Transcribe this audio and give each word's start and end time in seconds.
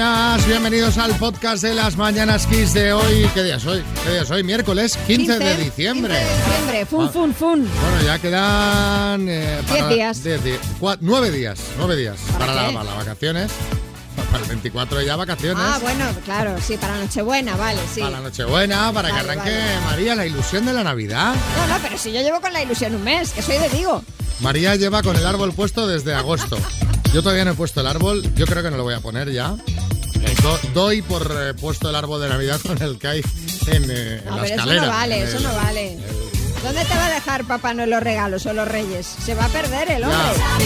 buenas, 0.00 0.46
bienvenidos 0.46 0.98
al 0.98 1.12
podcast 1.16 1.62
de 1.62 1.72
las 1.72 1.96
Mañanas 1.96 2.46
Kiss 2.46 2.74
de 2.74 2.92
hoy. 2.92 3.30
¿Qué 3.32 3.42
día 3.42 3.56
es 3.56 3.64
hoy? 3.64 3.82
¿Qué 4.04 4.10
día 4.10 4.22
es 4.22 4.30
hoy? 4.30 4.44
Miércoles 4.44 4.98
15, 5.06 5.38
de 5.38 5.56
diciembre. 5.56 6.14
15 6.18 6.26
de 6.28 6.34
diciembre, 6.50 6.84
fun, 6.86 7.06
Ah. 7.06 7.10
fun, 7.10 7.34
fun. 7.34 7.66
Bueno, 7.80 8.02
ya 8.04 8.18
quedan... 8.18 9.26
eh, 9.26 9.58
Diez 9.72 9.88
días. 9.88 10.22
diez 10.22 10.44
di- 10.44 10.58
cua- 10.78 10.98
nueve 11.00 11.30
días, 11.30 11.58
nueve 11.78 11.96
días 11.96 12.18
¿Para 12.32 12.38
para, 12.52 12.54
la- 12.66 12.72
para 12.74 12.84
las 12.84 12.96
vacaciones. 13.06 13.50
Para 14.30 14.42
el 14.42 14.48
24 14.50 15.00
ya 15.00 15.16
vacaciones. 15.16 15.64
Ah, 15.66 15.78
bueno, 15.80 16.04
claro, 16.26 16.56
sí, 16.60 16.76
para 16.76 16.98
Nochebuena, 16.98 17.56
vale, 17.56 17.80
sí. 17.94 18.00
Para 18.00 18.12
la 18.12 18.20
Nochebuena, 18.20 18.92
para 18.92 19.08
Vale, 19.10 19.24
que 19.24 19.30
arranque 19.30 19.50
vale. 19.58 19.80
María 19.86 20.14
la 20.14 20.26
ilusión 20.26 20.66
de 20.66 20.74
la 20.74 20.84
Navidad. 20.84 21.34
No, 21.56 21.66
no, 21.74 21.82
pero 21.82 21.96
si 21.96 22.12
yo 22.12 22.20
llevo 22.20 22.42
con 22.42 22.52
la 22.52 22.62
ilusión 22.62 22.94
un 22.94 23.02
mes, 23.02 23.30
que 23.30 23.40
soy 23.40 23.56
de 23.56 23.70
Vigo. 23.70 24.04
María 24.40 24.76
lleva 24.76 25.02
con 25.02 25.16
el 25.16 25.24
árbol 25.24 25.54
puesto 25.54 25.86
desde 25.86 26.14
agosto. 26.14 26.58
Yo 27.14 27.22
todavía 27.22 27.46
no 27.46 27.52
he 27.52 27.54
puesto 27.54 27.80
el 27.80 27.86
árbol, 27.86 28.22
yo 28.34 28.44
creo 28.46 28.62
que 28.62 28.70
no 28.70 28.76
lo 28.76 28.82
voy 28.82 28.92
a 28.92 29.00
poner 29.00 29.32
ya. 29.32 29.54
Eh, 30.22 30.34
do- 30.42 30.60
doy 30.74 31.02
por 31.02 31.30
eh, 31.40 31.54
puesto 31.54 31.88
el 31.90 31.96
árbol 31.96 32.20
de 32.20 32.28
Navidad 32.28 32.60
con 32.60 32.80
el 32.82 32.98
que 32.98 33.08
hay 33.08 33.22
en, 33.66 33.90
eh, 33.90 34.18
en 34.18 34.24
No, 34.24 34.36
la 34.36 34.42
pero 34.42 34.44
eso 34.44 34.54
escalera. 34.54 34.82
no 34.82 34.88
vale, 34.88 35.22
eso 35.22 35.40
no 35.40 35.54
vale. 35.54 35.98
¿Dónde 36.62 36.84
te 36.84 36.94
va 36.96 37.06
a 37.06 37.10
dejar 37.10 37.44
Papá 37.44 37.74
Noel 37.74 37.90
los 37.90 38.02
regalos 38.02 38.44
o 38.46 38.52
los 38.52 38.66
reyes? 38.66 39.06
Se 39.06 39.34
va 39.34 39.44
a 39.44 39.48
perder 39.48 39.90
el 39.90 40.04
hombre. 40.04 40.18
Ya, 40.18 40.58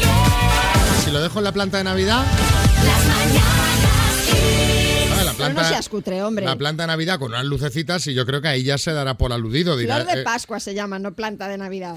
ya. 0.00 1.00
Si 1.04 1.10
lo 1.10 1.20
dejo 1.20 1.38
en 1.38 1.44
la 1.44 1.52
planta 1.52 1.78
de 1.78 1.84
Navidad. 1.84 2.24
Ah, 5.16 5.24
la 5.24 5.32
Pero 5.32 5.48
no 5.48 5.54
planta, 5.54 5.68
seas 5.68 5.88
cutre, 5.88 6.22
hombre. 6.22 6.44
la 6.44 6.56
planta 6.56 6.82
de 6.84 6.86
Navidad 6.88 7.18
con 7.18 7.30
unas 7.32 7.44
lucecitas 7.44 8.06
y 8.06 8.14
yo 8.14 8.24
creo 8.26 8.40
que 8.42 8.48
ahí 8.48 8.62
ya 8.64 8.78
se 8.78 8.92
dará 8.92 9.14
por 9.14 9.32
aludido. 9.32 9.76
Dirá, 9.76 9.96
Flor 10.02 10.14
de 10.14 10.20
eh, 10.22 10.24
Pascua 10.24 10.58
se 10.60 10.74
llama, 10.74 10.98
no 10.98 11.12
planta 11.12 11.46
de 11.48 11.58
Navidad. 11.58 11.96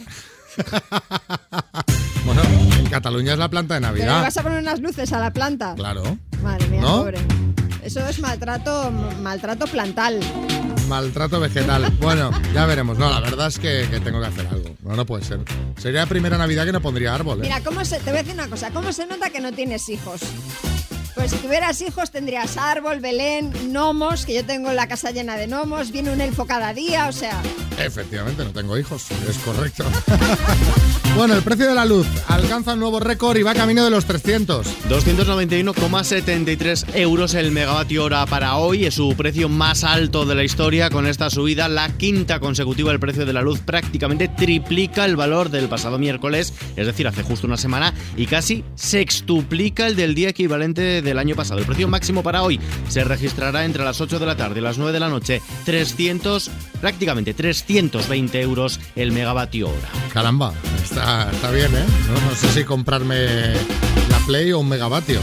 bueno, 2.26 2.42
en 2.88 2.92
Cataluña 2.92 3.34
es 3.34 3.40
la 3.40 3.50
planta 3.50 3.74
de 3.76 3.82
Pero 3.82 3.94
le 3.96 4.00
Navidad. 4.06 4.22
vas 4.24 4.38
a 4.38 4.44
poner 4.44 4.60
unas 4.62 4.80
luces 4.80 5.12
a 5.12 5.20
la 5.20 5.32
planta. 5.32 5.76
Claro. 5.76 6.18
Madre 6.42 6.68
mía, 6.68 6.82
¿No? 6.82 7.00
pobre. 7.00 7.20
Eso 7.84 8.06
es 8.08 8.20
maltrato, 8.20 8.92
maltrato 9.22 9.66
plantal. 9.68 10.20
Maltrato 10.88 11.40
vegetal. 11.40 11.92
Bueno, 12.02 12.32
ya 12.54 12.66
veremos. 12.66 12.98
No, 12.98 13.10
la 13.10 13.20
verdad 13.20 13.48
es 13.48 13.60
que, 13.60 13.88
que 13.92 14.00
tengo 14.00 14.20
que 14.22 14.28
hacer 14.28 14.48
algo. 14.48 14.76
No, 14.84 14.96
no 14.96 15.06
puede 15.06 15.24
ser. 15.26 15.40
Sería 15.78 16.02
la 16.02 16.06
primera 16.06 16.38
Navidad 16.38 16.66
que 16.66 16.72
no 16.72 16.82
pondría 16.82 17.14
árbol. 17.14 17.40
¿eh? 17.40 17.42
Mira, 17.44 17.62
¿cómo 17.62 17.84
se, 17.84 17.98
te 18.00 18.10
voy 18.10 18.20
a 18.20 18.24
decir 18.24 18.34
una 18.34 18.48
cosa. 18.48 18.72
¿Cómo 18.72 18.92
se 18.94 19.06
nota 19.06 19.30
que 19.30 19.40
no 19.42 19.52
tienes 19.52 19.88
hijos? 19.90 20.22
Pues 21.18 21.32
si 21.32 21.38
tuvieras 21.38 21.82
hijos 21.82 22.12
tendrías 22.12 22.58
árbol, 22.58 23.00
Belén, 23.00 23.52
gnomos, 23.52 24.28
que 24.28 24.36
yo 24.36 24.46
tengo 24.46 24.72
la 24.72 24.88
casa 24.88 25.10
llena 25.10 25.36
de 25.36 25.48
gnomos, 25.48 25.92
viene 25.92 26.12
un 26.12 26.22
elfo 26.22 26.46
cada 26.46 26.76
día, 26.76 27.08
o 27.08 27.12
sea... 27.12 27.42
Efectivamente, 27.80 28.44
no 28.44 28.52
tengo 28.52 28.78
hijos. 28.78 29.06
Es 29.28 29.40
correcto. 29.40 29.84
bueno, 31.16 31.34
el 31.36 31.42
precio 31.44 31.68
de 31.68 31.76
la 31.76 31.86
luz 31.86 32.08
alcanza 32.28 32.74
un 32.74 32.80
nuevo 32.80 33.00
récord 33.00 33.38
y 33.38 33.44
va 33.44 33.54
camino 33.54 33.84
de 33.84 33.92
los 33.92 34.06
300. 34.06 34.66
291,73 34.90 36.96
euros 36.96 37.36
el 37.36 37.52
megavatio 37.52 38.04
hora 38.04 38.26
para 38.26 38.56
hoy. 38.56 38.86
Es 38.86 38.96
su 38.96 39.14
precio 39.16 39.48
más 39.48 39.84
alto 39.84 40.26
de 40.26 40.34
la 40.34 40.44
historia. 40.44 40.90
Con 40.90 41.06
esta 41.06 41.30
subida, 41.30 41.68
la 41.68 41.96
quinta 41.98 42.40
consecutiva, 42.40 42.92
el 42.92 43.00
precio 43.00 43.28
de 43.28 43.34
la 43.34 43.44
luz 43.44 43.60
prácticamente 43.60 44.28
triplica 44.28 45.06
el 45.06 45.16
valor 45.16 45.52
del 45.52 45.70
pasado 45.70 46.00
miércoles, 46.00 46.56
es 46.76 46.88
decir, 46.88 47.08
hace 47.08 47.22
justo 47.22 47.46
una 47.46 47.58
semana, 47.58 47.94
y 48.16 48.26
casi 48.26 48.64
sextuplica 48.74 49.86
el 49.86 49.96
del 49.96 50.16
día 50.16 50.30
equivalente 50.30 51.04
del 51.08 51.20
año 51.20 51.36
pasado. 51.36 51.60
El 51.60 51.66
precio 51.66 51.88
máximo 51.88 52.24
para 52.24 52.44
hoy 52.44 52.60
se 52.90 53.04
registrará 53.04 53.66
entre 53.66 53.84
las 53.84 54.00
8 54.02 54.20
de 54.20 54.26
la 54.26 54.36
tarde 54.36 54.60
y 54.60 54.64
las 54.64 54.78
9 54.78 54.92
de 54.92 55.00
la 55.00 55.10
noche. 55.10 55.42
300, 55.66 56.50
prácticamente 56.82 57.34
320 57.34 58.42
euros 58.42 58.80
el 58.96 59.12
megavatio 59.12 59.70
hora. 59.70 59.90
Caramba, 60.14 60.54
está, 60.84 61.30
está 61.32 61.52
bien, 61.52 61.76
¿eh? 61.76 61.86
No, 62.08 62.30
no 62.30 62.36
sé 62.36 62.50
si 62.50 62.64
comprarme 62.64 63.54
la 64.10 64.18
Play 64.26 64.52
o 64.52 64.60
un 64.60 64.70
megavatio. 64.70 65.22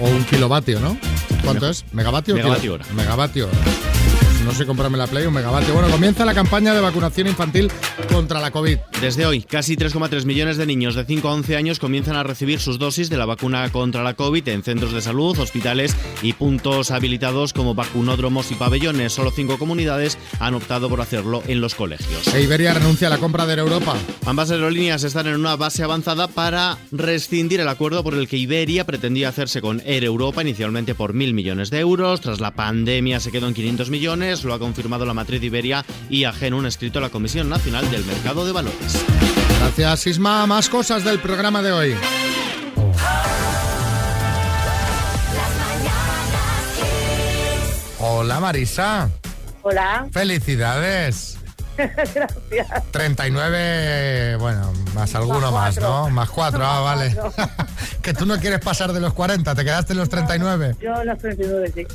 O 0.00 0.08
un 0.08 0.24
kilovatio, 0.24 0.80
¿no? 0.80 0.96
¿Cuánto 1.44 1.68
es? 1.68 1.84
¿Megavatio 1.92 2.34
Megavatio 2.34 2.74
hora. 2.74 2.84
Megavatio 2.94 3.46
hora. 3.46 3.91
No 4.52 4.58
sé 4.58 4.66
comprarme 4.66 4.98
la 4.98 5.06
Play 5.06 5.24
o 5.24 5.28
un 5.28 5.34
megavatio. 5.34 5.72
Bueno, 5.72 5.88
comienza 5.88 6.26
la 6.26 6.34
campaña 6.34 6.74
de 6.74 6.80
vacunación 6.82 7.26
infantil 7.26 7.72
contra 8.12 8.38
la 8.38 8.50
COVID. 8.50 8.76
Desde 9.00 9.24
hoy, 9.24 9.40
casi 9.40 9.76
3,3 9.76 10.26
millones 10.26 10.58
de 10.58 10.66
niños 10.66 10.94
de 10.94 11.06
5 11.06 11.26
a 11.26 11.32
11 11.32 11.56
años 11.56 11.78
comienzan 11.78 12.16
a 12.16 12.22
recibir 12.22 12.60
sus 12.60 12.78
dosis 12.78 13.08
de 13.08 13.16
la 13.16 13.24
vacuna 13.24 13.66
contra 13.72 14.02
la 14.02 14.12
COVID 14.12 14.46
en 14.48 14.62
centros 14.62 14.92
de 14.92 15.00
salud, 15.00 15.38
hospitales 15.38 15.96
y 16.20 16.34
puntos 16.34 16.90
habilitados 16.90 17.54
como 17.54 17.74
vacunódromos 17.74 18.50
y 18.52 18.54
pabellones. 18.54 19.14
Solo 19.14 19.30
cinco 19.30 19.58
comunidades 19.58 20.18
han 20.38 20.52
optado 20.52 20.90
por 20.90 21.00
hacerlo 21.00 21.42
en 21.46 21.62
los 21.62 21.74
colegios. 21.74 22.28
E 22.34 22.42
Iberia 22.42 22.74
renuncia 22.74 23.06
a 23.06 23.10
la 23.10 23.18
compra 23.18 23.46
de 23.46 23.54
Air 23.54 23.60
Europa. 23.60 23.96
Ambas 24.26 24.50
aerolíneas 24.50 25.02
están 25.02 25.28
en 25.28 25.36
una 25.36 25.56
base 25.56 25.82
avanzada 25.82 26.28
para 26.28 26.76
rescindir 26.92 27.60
el 27.60 27.68
acuerdo 27.68 28.04
por 28.04 28.12
el 28.12 28.28
que 28.28 28.36
Iberia 28.36 28.84
pretendía 28.84 29.30
hacerse 29.30 29.62
con 29.62 29.80
Air 29.86 30.04
Europa, 30.04 30.42
inicialmente 30.42 30.94
por 30.94 31.14
mil 31.14 31.32
millones 31.32 31.70
de 31.70 31.80
euros. 31.80 32.20
Tras 32.20 32.38
la 32.38 32.50
pandemia 32.50 33.18
se 33.18 33.32
quedó 33.32 33.48
en 33.48 33.54
500 33.54 33.88
millones, 33.88 34.41
lo 34.44 34.54
ha 34.54 34.58
confirmado 34.58 35.04
la 35.04 35.14
matriz 35.14 35.42
Iberia 35.42 35.84
y 36.08 36.24
ajeno 36.24 36.58
un 36.58 36.66
escrito 36.66 36.98
a 36.98 37.02
la 37.02 37.10
Comisión 37.10 37.48
Nacional 37.48 37.90
del 37.90 38.04
Mercado 38.04 38.44
de 38.44 38.52
Valores. 38.52 39.04
Gracias, 39.58 40.06
Isma. 40.06 40.46
Más 40.46 40.68
cosas 40.68 41.04
del 41.04 41.18
programa 41.20 41.62
de 41.62 41.72
hoy. 41.72 41.96
Hola, 47.98 48.40
Marisa. 48.40 49.08
Hola, 49.62 50.06
Felicidades. 50.12 51.38
gracias. 51.76 52.90
39, 52.90 54.36
bueno, 54.36 54.72
más 54.94 55.14
alguno 55.14 55.52
más, 55.52 55.76
cuatro. 55.76 55.88
¿no? 55.88 56.10
Más 56.10 56.30
4, 56.30 56.64
ah, 56.64 56.80
vale. 56.80 57.16
que 58.02 58.14
tú 58.14 58.26
no 58.26 58.38
quieres 58.38 58.60
pasar 58.60 58.92
de 58.92 59.00
los 59.00 59.12
40, 59.12 59.54
te 59.54 59.64
quedaste 59.64 59.92
en 59.92 59.98
los 59.98 60.08
39. 60.08 60.76
Yo 60.80 61.04
los 61.04 61.18
39 61.18 61.72
sí. 61.74 61.86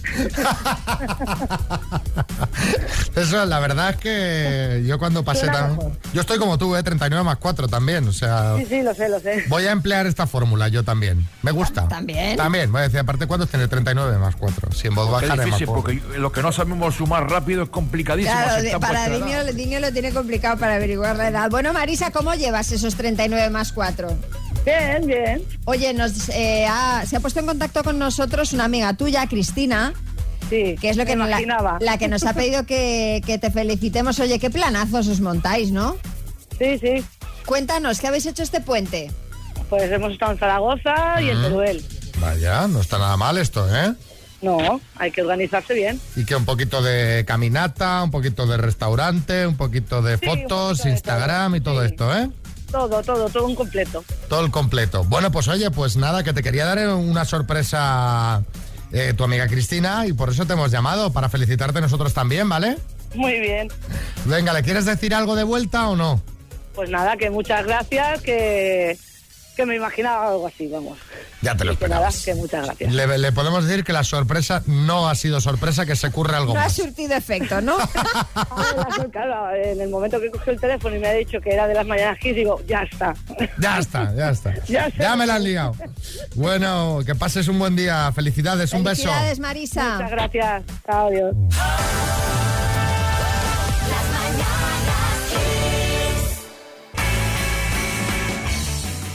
Eso, 3.16 3.46
la 3.46 3.59
verdad 3.59 3.92
es 3.92 3.96
que 3.98 4.84
yo 4.86 5.00
cuando 5.00 5.24
pasé 5.24 5.48
tan... 5.48 5.78
Yo 6.14 6.22
estoy 6.22 6.38
como 6.38 6.58
tú, 6.58 6.75
¿eh? 6.75 6.84
39 6.84 7.24
más 7.24 7.38
4 7.38 7.68
también, 7.68 8.08
o 8.08 8.14
sea... 8.14 8.56
Sí, 8.58 8.66
sí, 8.68 8.81
lo 8.84 8.94
sé, 8.94 9.09
lo 9.09 9.20
sé. 9.20 9.46
Voy 9.48 9.66
a 9.66 9.72
emplear 9.72 10.06
esta 10.06 10.28
fórmula 10.28 10.68
yo 10.68 10.84
también. 10.84 11.28
Me 11.42 11.52
gusta. 11.52 11.88
¿También? 11.88 12.38
También. 12.38 12.72
Voy 12.72 12.81
a 12.81 12.84
decir, 12.84 13.00
aparte, 13.00 13.28
¿cuánto 13.28 13.46
es 13.46 13.52
tener 13.52 13.68
39 13.68 14.18
más 14.18 14.36
4? 14.36 14.72
Si 14.72 14.88
en 14.88 14.96
voz 14.96 15.09
baja 15.09 15.34
haremos 15.34 15.46
difícil, 15.46 15.68
porque 15.68 16.02
lo 16.18 16.31
que 16.31 16.42
no 16.42 16.52
sabemos 16.52 16.96
sumar 16.96 17.30
rápido 17.30 17.64
es 17.64 17.69
complicadísimo. 17.69 18.36
Claro, 18.36 18.80
para 18.80 19.08
edad. 19.08 19.18
Dinio, 19.18 19.54
Dinio 19.54 19.80
lo 19.80 19.92
tiene 19.92 20.12
complicado 20.12 20.58
para 20.58 20.75
averiguar 20.75 21.16
la 21.16 21.30
edad. 21.30 21.50
Bueno, 21.50 21.74
Marisa, 21.74 22.12
¿cómo 22.12 22.34
llevas 22.36 22.72
esos 22.72 22.96
39 22.96 23.50
más 23.50 23.72
4? 23.72 24.09
Bien, 24.68 25.08
bien. 25.08 25.44
Oye, 25.64 25.94
nos, 25.94 26.28
eh, 26.28 26.66
ha- 26.70 27.06
se 27.06 27.16
ha 27.16 27.20
puesto 27.22 27.40
en 27.40 27.46
contacto 27.46 27.86
con 27.86 27.98
nosotros 27.98 28.52
una 28.52 28.66
amiga 28.66 28.94
tuya, 28.96 29.26
Cristina, 29.28 29.94
Sí, 30.50 30.76
que 30.82 30.90
es 30.90 30.98
lo 30.98 31.06
que 31.06 31.16
nos- 31.16 31.30
la, 31.30 31.42
imaginaba. 31.42 31.78
la 31.80 31.98
que 31.98 32.10
nos 32.10 32.26
ha 32.26 32.34
pedido 32.34 32.66
que, 32.66 33.22
que 33.26 33.38
te 33.38 33.50
felicitemos. 33.50 34.20
Oye, 34.20 34.40
qué 34.40 34.50
planazos 34.50 35.08
os 35.08 35.22
montáis, 35.22 35.72
¿no? 35.72 35.96
Sí, 36.60 36.78
sí. 36.80 37.02
Cuéntanos, 37.46 38.00
¿qué 38.02 38.08
habéis 38.08 38.26
hecho 38.26 38.44
este 38.44 38.60
puente? 38.60 39.10
Pues 39.70 39.90
hemos 39.90 40.12
estado 40.12 40.34
en 40.34 40.38
Zaragoza 40.40 41.22
y 41.22 41.30
en 41.30 41.42
Teruel. 41.42 41.86
Vaya, 42.20 42.68
no 42.68 42.82
está 42.82 42.98
nada 42.98 43.16
mal 43.16 43.38
esto, 43.38 43.74
¿eh? 43.74 43.94
No, 44.42 44.82
hay 44.98 45.12
que 45.12 45.22
organizarse 45.22 45.74
bien. 45.76 46.00
Y 46.18 46.26
que 46.26 46.36
un 46.36 46.44
poquito 46.46 46.82
de 46.82 47.24
caminata, 47.26 48.04
un 48.04 48.12
poquito 48.12 48.46
de 48.48 48.58
restaurante, 48.58 49.48
un 49.48 49.56
poquito 49.56 50.02
de 50.02 50.18
Sí, 50.18 50.26
fotos, 50.26 50.80
poquito 50.80 50.84
de 50.84 50.92
Instagram 50.92 51.56
y 51.56 51.62
todo, 51.62 51.76
todo 51.76 51.84
sí. 51.86 51.92
esto, 51.92 52.18
¿eh? 52.18 52.30
Todo, 52.72 53.02
todo, 53.02 53.30
todo 53.30 53.46
un 53.46 53.56
completo. 53.56 54.04
Todo 54.28 54.46
el 54.46 54.52
completo. 54.52 55.04
Bueno, 55.06 55.32
pues 55.32 55.48
oye, 55.48 55.72
pues 55.72 55.96
nada, 55.96 56.24
que 56.24 56.34
te 56.34 56.44
quería 56.44 56.66
dar 56.66 56.96
una 56.96 57.26
sorpresa 57.26 58.44
eh, 58.92 59.14
tu 59.16 59.24
amiga 59.24 59.48
Cristina 59.48 60.06
y 60.08 60.14
por 60.14 60.30
eso 60.30 60.46
te 60.46 60.54
hemos 60.54 60.72
llamado, 60.72 61.12
para 61.12 61.30
felicitarte 61.30 61.82
nosotros 61.82 62.14
también, 62.14 62.48
¿vale? 62.48 62.78
Muy 63.16 63.40
bien. 63.40 63.70
Venga, 64.26 64.54
¿le 64.54 64.64
quieres 64.64 64.86
decir 64.86 65.14
algo 65.14 65.36
de 65.36 65.44
vuelta 65.44 65.90
o 65.90 65.96
no? 65.96 66.22
Pues 66.75 66.90
nada, 66.90 67.18
que 67.18 67.30
muchas 67.30 67.66
gracias, 67.66 68.22
que, 68.22 68.98
que 69.57 69.65
me 69.65 69.75
imaginaba 69.75 70.30
algo 70.30 70.48
así, 70.48 70.68
vamos. 70.68 70.98
Ya 71.42 71.56
te 71.57 71.65
lo 71.65 71.74
esperabas. 71.74 72.24
que 72.24 72.33
muchas 72.36 72.65
gracias. 72.65 72.94
Le, 72.94 73.18
le 73.18 73.31
podemos 73.33 73.65
decir 73.68 73.83
que 73.83 73.92
la 73.92 74.04
sorpresa 74.06 74.63
no 74.68 75.09
ha 75.09 75.15
sido 75.15 75.42
sorpresa, 75.42 75.86
que 75.86 75.95
se 75.98 76.07
ocurre 76.07 76.38
algo 76.38 76.54
No 76.54 76.59
ha 76.62 76.63
más. 76.63 76.74
surtido 76.74 77.13
efecto, 77.15 77.59
¿no? 77.62 77.75
Claro, 79.12 79.54
en 79.56 79.81
el 79.81 79.89
momento 79.89 80.19
que 80.21 80.31
cogió 80.31 80.54
el 80.54 80.59
teléfono 80.62 80.95
y 80.95 81.00
me 81.00 81.07
ha 81.07 81.13
dicho 81.13 81.39
que 81.42 81.51
era 81.51 81.68
de 81.68 81.74
las 81.74 81.86
mañanas 81.86 82.18
Kiss, 82.19 82.36
digo, 82.36 82.62
ya 82.68 82.83
está. 82.83 83.13
Ya 83.59 83.80
está, 83.80 84.13
ya 84.15 84.30
está. 84.30 84.54
Ya 84.98 85.15
me 85.15 85.25
la 85.25 85.36
han 85.36 85.44
liado. 85.44 85.75
Bueno, 86.36 87.00
que 87.06 87.15
pases 87.15 87.48
un 87.48 87.57
buen 87.60 87.75
día. 87.75 88.12
Felicidades, 88.13 88.71
un 88.74 88.83
beso. 88.83 89.03
Felicidades, 89.03 89.39
Marisa. 89.39 89.94
Muchas 89.95 90.12
gracias. 90.12 90.63
Chao, 90.86 91.07
adiós. 91.07 91.36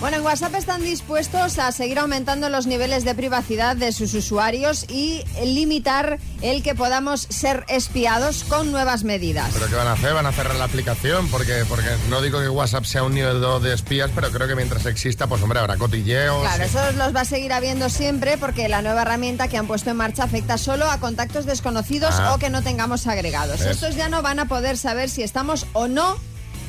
Bueno, 0.03 0.17
en 0.17 0.25
WhatsApp 0.25 0.57
están 0.57 0.83
dispuestos 0.83 1.61
a 1.61 1.71
seguir 1.71 2.01
aumentando 2.01 2.49
los 2.49 2.67
niveles 2.67 3.05
de 3.05 3.15
privacidad 3.15 3.77
de 3.77 3.93
sus 3.93 4.13
usuarios 4.15 4.85
y 4.91 5.23
limitar 5.45 6.19
el 6.41 6.65
que 6.65 6.75
podamos 6.75 7.21
ser 7.31 7.65
espiados 7.69 8.43
con 8.43 8.73
nuevas 8.73 9.05
medidas. 9.05 9.51
¿Pero 9.55 9.69
qué 9.69 9.77
van 9.77 9.87
a 9.87 9.93
hacer? 9.93 10.13
¿Van 10.13 10.27
a 10.27 10.33
cerrar 10.33 10.57
la 10.57 10.65
aplicación? 10.65 11.29
Porque, 11.29 11.65
porque 11.69 11.87
no 12.11 12.21
digo 12.21 12.41
que 12.41 12.49
WhatsApp 12.49 12.85
sea 12.85 13.05
un 13.05 13.15
nivel 13.15 13.41
de 13.63 13.73
espías, 13.73 14.11
pero 14.13 14.33
creo 14.33 14.49
que 14.49 14.57
mientras 14.57 14.85
exista, 14.87 15.29
pues 15.29 15.41
hombre, 15.41 15.61
habrá 15.61 15.77
cotilleos. 15.77 16.41
Claro, 16.43 16.65
y- 16.65 16.67
eso 16.67 16.81
los 16.99 17.15
va 17.15 17.21
a 17.21 17.25
seguir 17.25 17.53
habiendo 17.53 17.89
siempre 17.89 18.37
porque 18.39 18.69
la 18.69 18.83
nueva 18.83 19.03
herramienta 19.03 19.47
que 19.47 19.57
han 19.57 19.69
puesto 19.69 19.91
en 19.91 19.99
marcha 19.99 20.25
afecta 20.25 20.59
solo 20.59 20.91
a 20.91 20.99
contactos 20.99 21.47
desconocidos 21.47 22.17
Ah. 22.19 22.35
o 22.35 22.39
que 22.39 22.51
no 22.51 22.61
tengamos 22.63 23.07
agregados. 23.07 23.61
¿Ves? 23.61 23.69
Estos 23.69 23.95
ya 23.95 24.09
no 24.09 24.21
van 24.21 24.41
a 24.41 24.47
poder 24.47 24.77
saber 24.79 25.09
si 25.11 25.23
estamos 25.23 25.65
o 25.75 25.87
no 25.87 26.17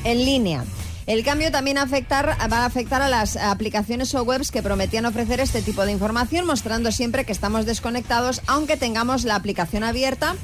en 0.04 0.24
línea. 0.24 0.62
El 1.06 1.22
cambio 1.22 1.50
también 1.50 1.76
afectar, 1.76 2.36
va 2.50 2.58
a 2.58 2.64
afectar 2.64 3.02
a 3.02 3.08
las 3.08 3.36
aplicaciones 3.36 4.14
o 4.14 4.22
webs 4.22 4.50
que 4.50 4.62
prometían 4.62 5.04
ofrecer 5.04 5.38
este 5.40 5.60
tipo 5.60 5.84
de 5.84 5.92
información, 5.92 6.46
mostrando 6.46 6.92
siempre 6.92 7.26
que 7.26 7.32
estamos 7.32 7.66
desconectados, 7.66 8.40
aunque 8.46 8.78
tengamos 8.78 9.24
la 9.24 9.34
aplicación 9.34 9.84
abierta 9.84 10.34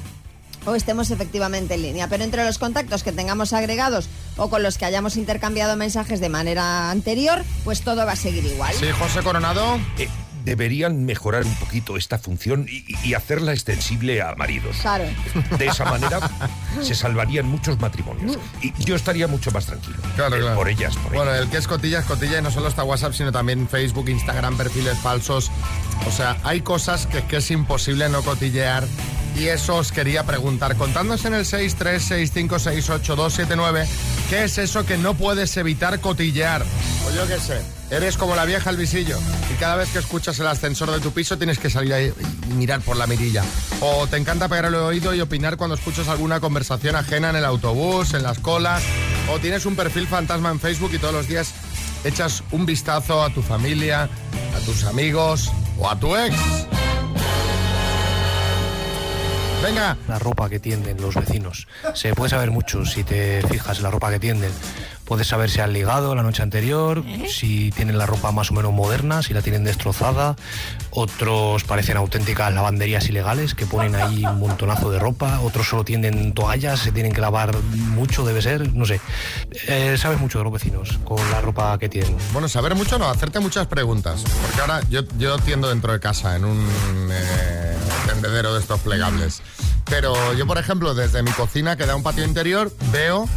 o 0.65 0.75
estemos 0.75 1.09
efectivamente 1.09 1.73
en 1.73 1.81
línea. 1.81 2.07
Pero 2.07 2.23
entre 2.23 2.45
los 2.45 2.59
contactos 2.59 3.01
que 3.01 3.11
tengamos 3.11 3.53
agregados 3.53 4.07
o 4.37 4.49
con 4.49 4.61
los 4.61 4.77
que 4.77 4.85
hayamos 4.85 5.17
intercambiado 5.17 5.75
mensajes 5.75 6.19
de 6.19 6.29
manera 6.29 6.91
anterior, 6.91 7.43
pues 7.63 7.81
todo 7.81 8.05
va 8.05 8.11
a 8.11 8.15
seguir 8.15 8.45
igual. 8.45 8.73
Sí, 8.75 8.85
José 8.91 9.21
Coronado. 9.23 9.79
Deberían 10.43 11.05
mejorar 11.05 11.45
un 11.45 11.55
poquito 11.55 11.97
esta 11.97 12.17
función 12.17 12.65
y, 12.69 12.83
y 13.07 13.13
hacerla 13.13 13.51
extensible 13.53 14.21
a 14.21 14.35
maridos. 14.35 14.77
Claro. 14.81 15.05
De 15.57 15.67
esa 15.67 15.85
manera 15.85 16.19
se 16.81 16.95
salvarían 16.95 17.45
muchos 17.47 17.79
matrimonios. 17.79 18.37
Y 18.61 18.73
yo 18.83 18.95
estaría 18.95 19.27
mucho 19.27 19.51
más 19.51 19.65
tranquilo. 19.65 19.97
Claro, 20.15 20.35
Eh, 20.35 20.39
claro. 20.39 20.55
Por 20.55 20.69
ellas, 20.69 20.95
por 20.97 21.13
Bueno, 21.13 21.31
ellas. 21.31 21.43
el 21.45 21.49
que 21.49 21.57
es 21.57 21.67
cotilla 21.67 21.99
es 21.99 22.05
cotilla 22.05 22.39
y 22.39 22.41
no 22.41 22.51
solo 22.51 22.67
está 22.67 22.83
WhatsApp, 22.83 23.13
sino 23.13 23.31
también 23.31 23.67
Facebook, 23.67 24.09
Instagram, 24.09 24.57
perfiles 24.57 24.97
falsos. 24.99 25.51
O 26.07 26.11
sea, 26.11 26.37
hay 26.43 26.61
cosas 26.61 27.07
que, 27.07 27.23
que 27.23 27.37
es 27.37 27.51
imposible 27.51 28.09
no 28.09 28.21
cotillear. 28.23 28.85
Y 29.37 29.47
eso 29.47 29.77
os 29.77 29.91
quería 29.91 30.23
preguntar, 30.23 30.75
contándose 30.75 31.27
en 31.27 31.35
el 31.35 31.45
636568279, 31.45 33.85
¿qué 34.29 34.43
es 34.43 34.57
eso 34.57 34.85
que 34.85 34.97
no 34.97 35.13
puedes 35.13 35.55
evitar 35.57 35.99
cotillear? 35.99 36.63
O 37.07 37.11
yo 37.11 37.27
qué 37.27 37.39
sé, 37.39 37.61
eres 37.89 38.17
como 38.17 38.35
la 38.35 38.45
vieja 38.45 38.69
al 38.69 38.77
visillo 38.77 39.17
y 39.51 39.55
cada 39.55 39.77
vez 39.77 39.89
que 39.89 39.97
escuchas 39.99 40.39
el 40.39 40.47
ascensor 40.47 40.91
de 40.91 40.99
tu 40.99 41.11
piso 41.11 41.37
tienes 41.37 41.59
que 41.59 41.69
salir 41.69 41.93
ahí 41.93 42.11
y 42.49 42.53
mirar 42.53 42.81
por 42.81 42.97
la 42.97 43.07
mirilla. 43.07 43.43
O 43.79 44.05
te 44.07 44.17
encanta 44.17 44.49
pegar 44.49 44.65
el 44.65 44.75
oído 44.75 45.15
y 45.15 45.21
opinar 45.21 45.57
cuando 45.57 45.75
escuchas 45.75 46.07
alguna 46.07 46.39
conversación 46.39 46.95
ajena 46.95 47.29
en 47.29 47.35
el 47.37 47.45
autobús, 47.45 48.13
en 48.13 48.23
las 48.23 48.39
colas. 48.39 48.83
O 49.31 49.39
tienes 49.39 49.65
un 49.65 49.75
perfil 49.75 50.07
fantasma 50.07 50.51
en 50.51 50.59
Facebook 50.59 50.91
y 50.93 50.99
todos 50.99 51.13
los 51.13 51.27
días 51.27 51.53
echas 52.03 52.43
un 52.51 52.65
vistazo 52.65 53.23
a 53.23 53.33
tu 53.33 53.41
familia, 53.41 54.09
a 54.55 54.59
tus 54.65 54.83
amigos 54.83 55.51
o 55.79 55.89
a 55.89 55.99
tu 55.99 56.15
ex. 56.15 56.35
Venga, 59.63 59.95
la 60.07 60.17
ropa 60.17 60.49
que 60.49 60.59
tienden 60.59 60.99
los 60.99 61.13
vecinos. 61.13 61.67
Se 61.93 62.15
puede 62.15 62.31
saber 62.31 62.49
mucho 62.49 62.83
si 62.83 63.03
te 63.03 63.43
fijas 63.47 63.77
en 63.77 63.83
la 63.83 63.91
ropa 63.91 64.09
que 64.09 64.19
tienden. 64.19 64.51
Puedes 65.05 65.27
saber 65.27 65.49
si 65.49 65.59
han 65.59 65.73
ligado 65.73 66.15
la 66.15 66.23
noche 66.23 66.41
anterior, 66.41 67.03
si 67.27 67.69
tienen 67.71 67.97
la 67.97 68.05
ropa 68.05 68.31
más 68.31 68.49
o 68.49 68.53
menos 68.53 68.71
moderna, 68.71 69.21
si 69.21 69.33
la 69.33 69.41
tienen 69.41 69.63
destrozada. 69.63 70.35
Otros 70.89 71.63
parecen 71.65 71.97
auténticas 71.97 72.53
lavanderías 72.53 73.07
ilegales 73.09 73.53
que 73.53 73.65
ponen 73.65 73.93
ahí 73.95 74.25
un 74.25 74.39
montonazo 74.39 74.89
de 74.89 74.99
ropa. 74.99 75.41
Otros 75.41 75.67
solo 75.67 75.83
tienden 75.83 76.33
toallas, 76.33 76.79
se 76.79 76.91
tienen 76.91 77.13
que 77.13 77.21
lavar 77.21 77.55
mucho, 77.61 78.25
debe 78.25 78.41
ser, 78.41 78.73
no 78.73 78.85
sé. 78.85 78.99
Eh, 79.67 79.95
sabes 79.97 80.19
mucho 80.19 80.37
de 80.37 80.45
los 80.45 80.53
vecinos 80.53 80.97
con 81.03 81.19
la 81.29 81.41
ropa 81.41 81.77
que 81.77 81.89
tienen. 81.89 82.15
Bueno, 82.31 82.47
saber 82.47 82.73
mucho 82.73 82.97
no, 82.97 83.09
hacerte 83.09 83.39
muchas 83.39 83.67
preguntas. 83.67 84.23
Porque 84.41 84.61
ahora 84.61 84.81
yo, 84.89 85.01
yo 85.17 85.37
tiendo 85.39 85.69
dentro 85.69 85.91
de 85.93 85.99
casa 85.99 86.35
en 86.35 86.45
un 86.45 87.09
eh, 87.11 87.75
tendedero 88.13 88.53
de 88.53 88.59
estos 88.59 88.79
plegables. 88.81 89.41
Pero 89.85 90.33
yo, 90.33 90.45
por 90.47 90.57
ejemplo, 90.57 90.93
desde 90.93 91.23
mi 91.23 91.31
cocina, 91.31 91.75
que 91.75 91.85
da 91.85 91.95
un 91.95 92.03
patio 92.03 92.23
interior, 92.23 92.71
veo 92.91 93.27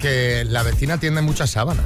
que 0.00 0.44
la 0.44 0.62
vecina 0.62 0.98
tiende 0.98 1.22
muchas 1.22 1.50
sábanas. 1.50 1.84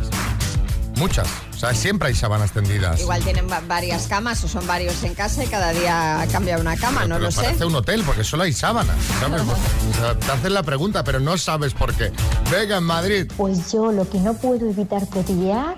Muchas. 0.97 1.29
O 1.55 1.59
sea, 1.59 1.75
siempre 1.75 2.09
hay 2.09 2.15
sábanas 2.15 2.51
tendidas. 2.53 2.99
Igual 3.01 3.23
tienen 3.23 3.49
va- 3.49 3.61
varias 3.67 4.09
camas 4.09 4.43
o 4.43 4.49
son 4.49 4.67
varios 4.67 5.01
en 5.05 5.15
casa 5.15 5.45
y 5.45 5.47
cada 5.47 5.71
día 5.73 6.27
cambia 6.33 6.59
una 6.59 6.77
cama, 6.77 7.03
no 7.07 7.17
Pero 7.17 7.27
lo 7.27 7.31
sé. 7.31 7.43
parece 7.43 7.65
un 7.65 7.75
hotel 7.77 8.03
porque 8.05 8.25
solo 8.25 8.43
hay 8.45 8.53
sábanas. 8.53 8.97
¿sabes? 9.21 9.43
O 9.43 9.95
sea, 10.01 10.19
te 10.19 10.33
hacen 10.33 10.55
la 10.55 10.63
pregunta, 10.65 11.05
pero 11.05 11.21
no 11.21 11.39
sabes 11.39 11.73
por 11.75 11.95
qué. 11.95 12.11
Venga, 12.51 12.79
en 12.79 12.85
Madrid. 12.85 13.31
Pues 13.37 13.71
yo 13.73 13.93
lo 13.93 14.09
que 14.11 14.19
no 14.19 14.35
puedo 14.35 14.69
evitar 14.69 15.09
cotillear 15.09 15.77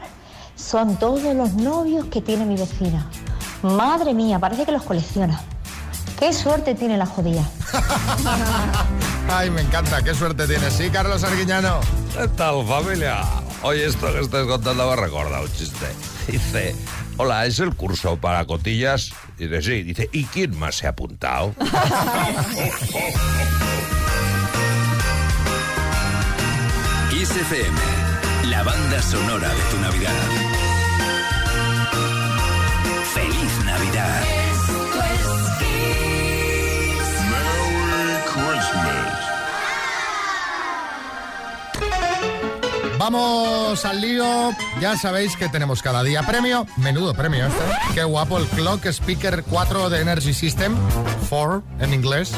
son 0.56 0.98
todos 0.98 1.22
los 1.34 1.52
novios 1.54 2.06
que 2.06 2.22
tiene 2.22 2.46
mi 2.46 2.56
vecina. 2.56 3.06
Madre 3.62 4.14
mía, 4.14 4.38
parece 4.38 4.64
que 4.64 4.72
los 4.72 4.82
colecciona. 4.84 5.38
Qué 6.20 6.32
suerte 6.34 6.74
tiene 6.74 6.96
la 6.98 7.06
jodida. 7.06 7.42
Ay, 9.30 9.48
me 9.50 9.62
encanta. 9.62 10.02
Qué 10.02 10.14
suerte 10.14 10.46
tienes. 10.46 10.74
Sí, 10.74 10.90
Carlos 10.90 11.24
Arguiñano. 11.24 11.80
¿Qué 12.14 12.28
tal, 12.28 12.66
familia? 12.66 13.22
Oye, 13.62 13.86
esto 13.86 14.12
que 14.12 14.20
estás 14.20 14.46
contando 14.46 14.90
me 14.90 14.96
recuerda 14.96 15.40
un 15.40 15.50
chiste. 15.50 15.86
Dice, 16.26 16.76
hola, 17.16 17.46
¿es 17.46 17.58
el 17.58 17.74
curso 17.74 18.18
para 18.18 18.44
cotillas? 18.44 19.12
Dice, 19.38 19.62
sí. 19.62 19.82
Dice, 19.82 20.10
¿y 20.12 20.26
quién 20.26 20.58
más 20.58 20.74
se 20.74 20.86
ha 20.86 20.90
apuntado? 20.90 21.54
Kiss 27.10 27.30
FM, 27.30 27.78
la 28.50 28.62
banda 28.62 29.02
sonora 29.02 29.48
de 29.48 29.62
tu 29.70 29.78
Navidad. 29.78 30.12
¡Feliz 33.14 33.64
Navidad! 33.64 34.49
Vamos 43.00 43.82
al 43.86 43.98
lío. 43.98 44.50
Ya 44.78 44.94
sabéis 44.94 45.34
que 45.34 45.48
tenemos 45.48 45.80
cada 45.80 46.02
día 46.02 46.22
premio. 46.22 46.66
Menudo 46.76 47.14
premio 47.14 47.46
este. 47.46 47.94
Qué 47.94 48.04
guapo 48.04 48.36
el 48.36 48.44
Clock 48.48 48.84
Speaker 48.88 49.42
4 49.42 49.88
de 49.88 50.02
Energy 50.02 50.34
System. 50.34 50.76
4 51.30 51.62
en 51.78 51.94
inglés. 51.94 52.34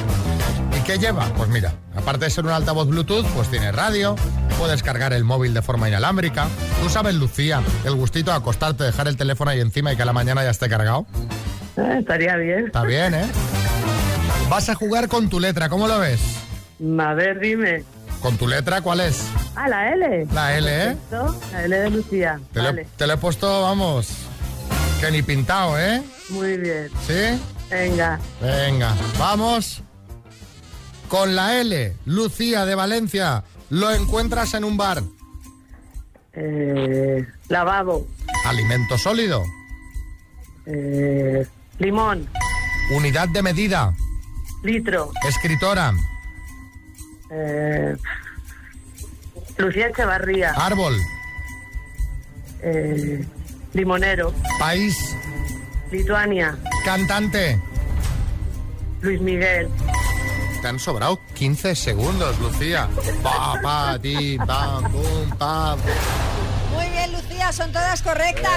¿Y 0.78 0.84
qué 0.84 0.98
lleva? 0.98 1.24
Pues 1.36 1.48
mira, 1.48 1.72
aparte 1.96 2.26
de 2.26 2.30
ser 2.30 2.44
un 2.44 2.52
altavoz 2.52 2.86
Bluetooth, 2.86 3.26
pues 3.34 3.50
tiene 3.50 3.72
radio. 3.72 4.14
Puedes 4.56 4.84
cargar 4.84 5.12
el 5.12 5.24
móvil 5.24 5.52
de 5.52 5.62
forma 5.62 5.88
inalámbrica. 5.88 6.46
Tú 6.80 6.88
sabes, 6.88 7.16
Lucía, 7.16 7.60
el 7.84 7.96
gustito 7.96 8.30
de 8.30 8.36
acostarte, 8.36 8.84
dejar 8.84 9.08
el 9.08 9.16
teléfono 9.16 9.50
ahí 9.50 9.58
encima 9.58 9.92
y 9.92 9.96
que 9.96 10.02
a 10.02 10.06
la 10.06 10.12
mañana 10.12 10.44
ya 10.44 10.50
esté 10.50 10.68
cargado. 10.68 11.06
Ah, 11.76 11.98
estaría 11.98 12.36
bien. 12.36 12.66
Está 12.66 12.84
bien, 12.84 13.14
¿eh? 13.14 13.26
Vas 14.48 14.68
a 14.68 14.76
jugar 14.76 15.08
con 15.08 15.28
tu 15.28 15.40
letra, 15.40 15.68
¿cómo 15.68 15.88
lo 15.88 15.98
ves? 15.98 16.20
A 17.00 17.14
ver, 17.14 17.40
dime. 17.40 17.82
¿Con 18.20 18.36
tu 18.36 18.46
letra 18.46 18.80
cuál 18.80 19.00
es? 19.00 19.26
Ah, 19.54 19.68
la 19.68 19.92
L. 19.92 20.26
La 20.32 20.56
L, 20.56 20.66
¿eh? 20.68 20.96
Perfecto. 21.10 21.40
La 21.52 21.64
L 21.64 21.76
de 21.78 21.90
Lucía. 21.90 22.40
Te, 22.52 22.60
Vale. 22.60 22.86
te 22.96 23.04
he 23.04 23.16
puesto, 23.18 23.62
vamos, 23.62 24.08
que 25.00 25.10
ni 25.10 25.22
pintado, 25.22 25.78
¿eh? 25.78 26.02
Muy 26.30 26.56
bien. 26.56 26.88
¿Sí? 27.06 27.40
Venga. 27.70 28.18
Venga, 28.40 28.94
vamos. 29.18 29.82
Con 31.08 31.34
la 31.36 31.60
L, 31.60 31.94
Lucía 32.06 32.64
de 32.64 32.74
Valencia, 32.74 33.44
lo 33.70 33.90
encuentras 33.90 34.54
en 34.54 34.64
un 34.64 34.76
bar. 34.78 35.02
Eh, 36.32 37.26
lavabo. 37.48 38.06
Alimento 38.46 38.96
sólido, 38.96 39.42
Eh, 40.64 41.46
limón. 41.78 42.26
unidad 42.96 43.28
de 43.28 43.42
medida, 43.42 43.92
Litro. 44.62 45.10
escritora, 45.28 45.92
Eh, 47.34 47.96
Lucía 49.58 49.88
Echevarría. 49.88 50.52
árbol, 50.56 50.96
Eh, 52.62 53.24
limonero. 53.72 54.32
país, 54.58 54.96
Lituania. 55.90 56.56
cantante. 56.84 57.60
Luis 59.00 59.20
Miguel. 59.20 59.68
Te 60.60 60.68
han 60.68 60.78
sobrado 60.78 61.18
15 61.34 61.74
segundos, 61.74 62.38
Lucía. 62.38 62.88
Pa, 63.22 63.58
pa, 63.60 63.98
ti, 64.00 64.38
pam, 64.46 64.84
pum, 64.92 65.30
pam. 65.38 65.78
Muy 66.72 66.88
bien, 66.90 67.12
Lucía, 67.12 67.52
son 67.52 67.72
todas 67.72 68.00
correctas. 68.00 68.52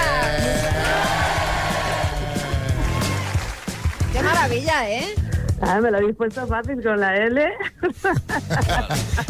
Qué 4.12 4.22
maravilla, 4.22 4.88
¿eh? 4.88 5.14
Ah, 5.62 5.80
me 5.80 5.90
lo 5.90 5.98
habéis 5.98 6.14
puesto 6.16 6.46
fácil 6.46 6.82
con 6.82 7.00
la 7.00 7.16
L. 7.16 7.44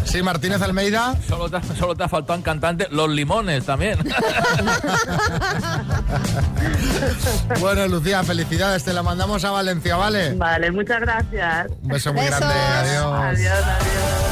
Sí, 0.04 0.23
Martínez 0.23 0.62
Almeida. 0.62 1.14
Solo 1.28 1.50
te, 1.50 1.61
solo 1.75 1.95
te 1.95 2.04
ha 2.04 2.09
faltado 2.09 2.37
en 2.37 2.42
cantante 2.42 2.87
los 2.90 3.09
limones 3.11 3.64
también. 3.66 3.99
Bueno, 7.61 7.87
Lucía, 7.88 8.23
felicidades. 8.23 8.85
Te 8.85 8.92
la 8.92 9.02
mandamos 9.02 9.45
a 9.45 9.50
Valencia, 9.50 9.97
¿vale? 9.97 10.35
Vale, 10.35 10.71
muchas 10.71 11.00
gracias. 11.00 11.68
Un 11.83 11.88
beso 11.88 12.12
muy 12.12 12.25
Besos. 12.25 12.40
grande. 12.40 12.59
Adiós. 12.61 13.12
Adiós, 13.12 13.52
adiós. 13.64 14.26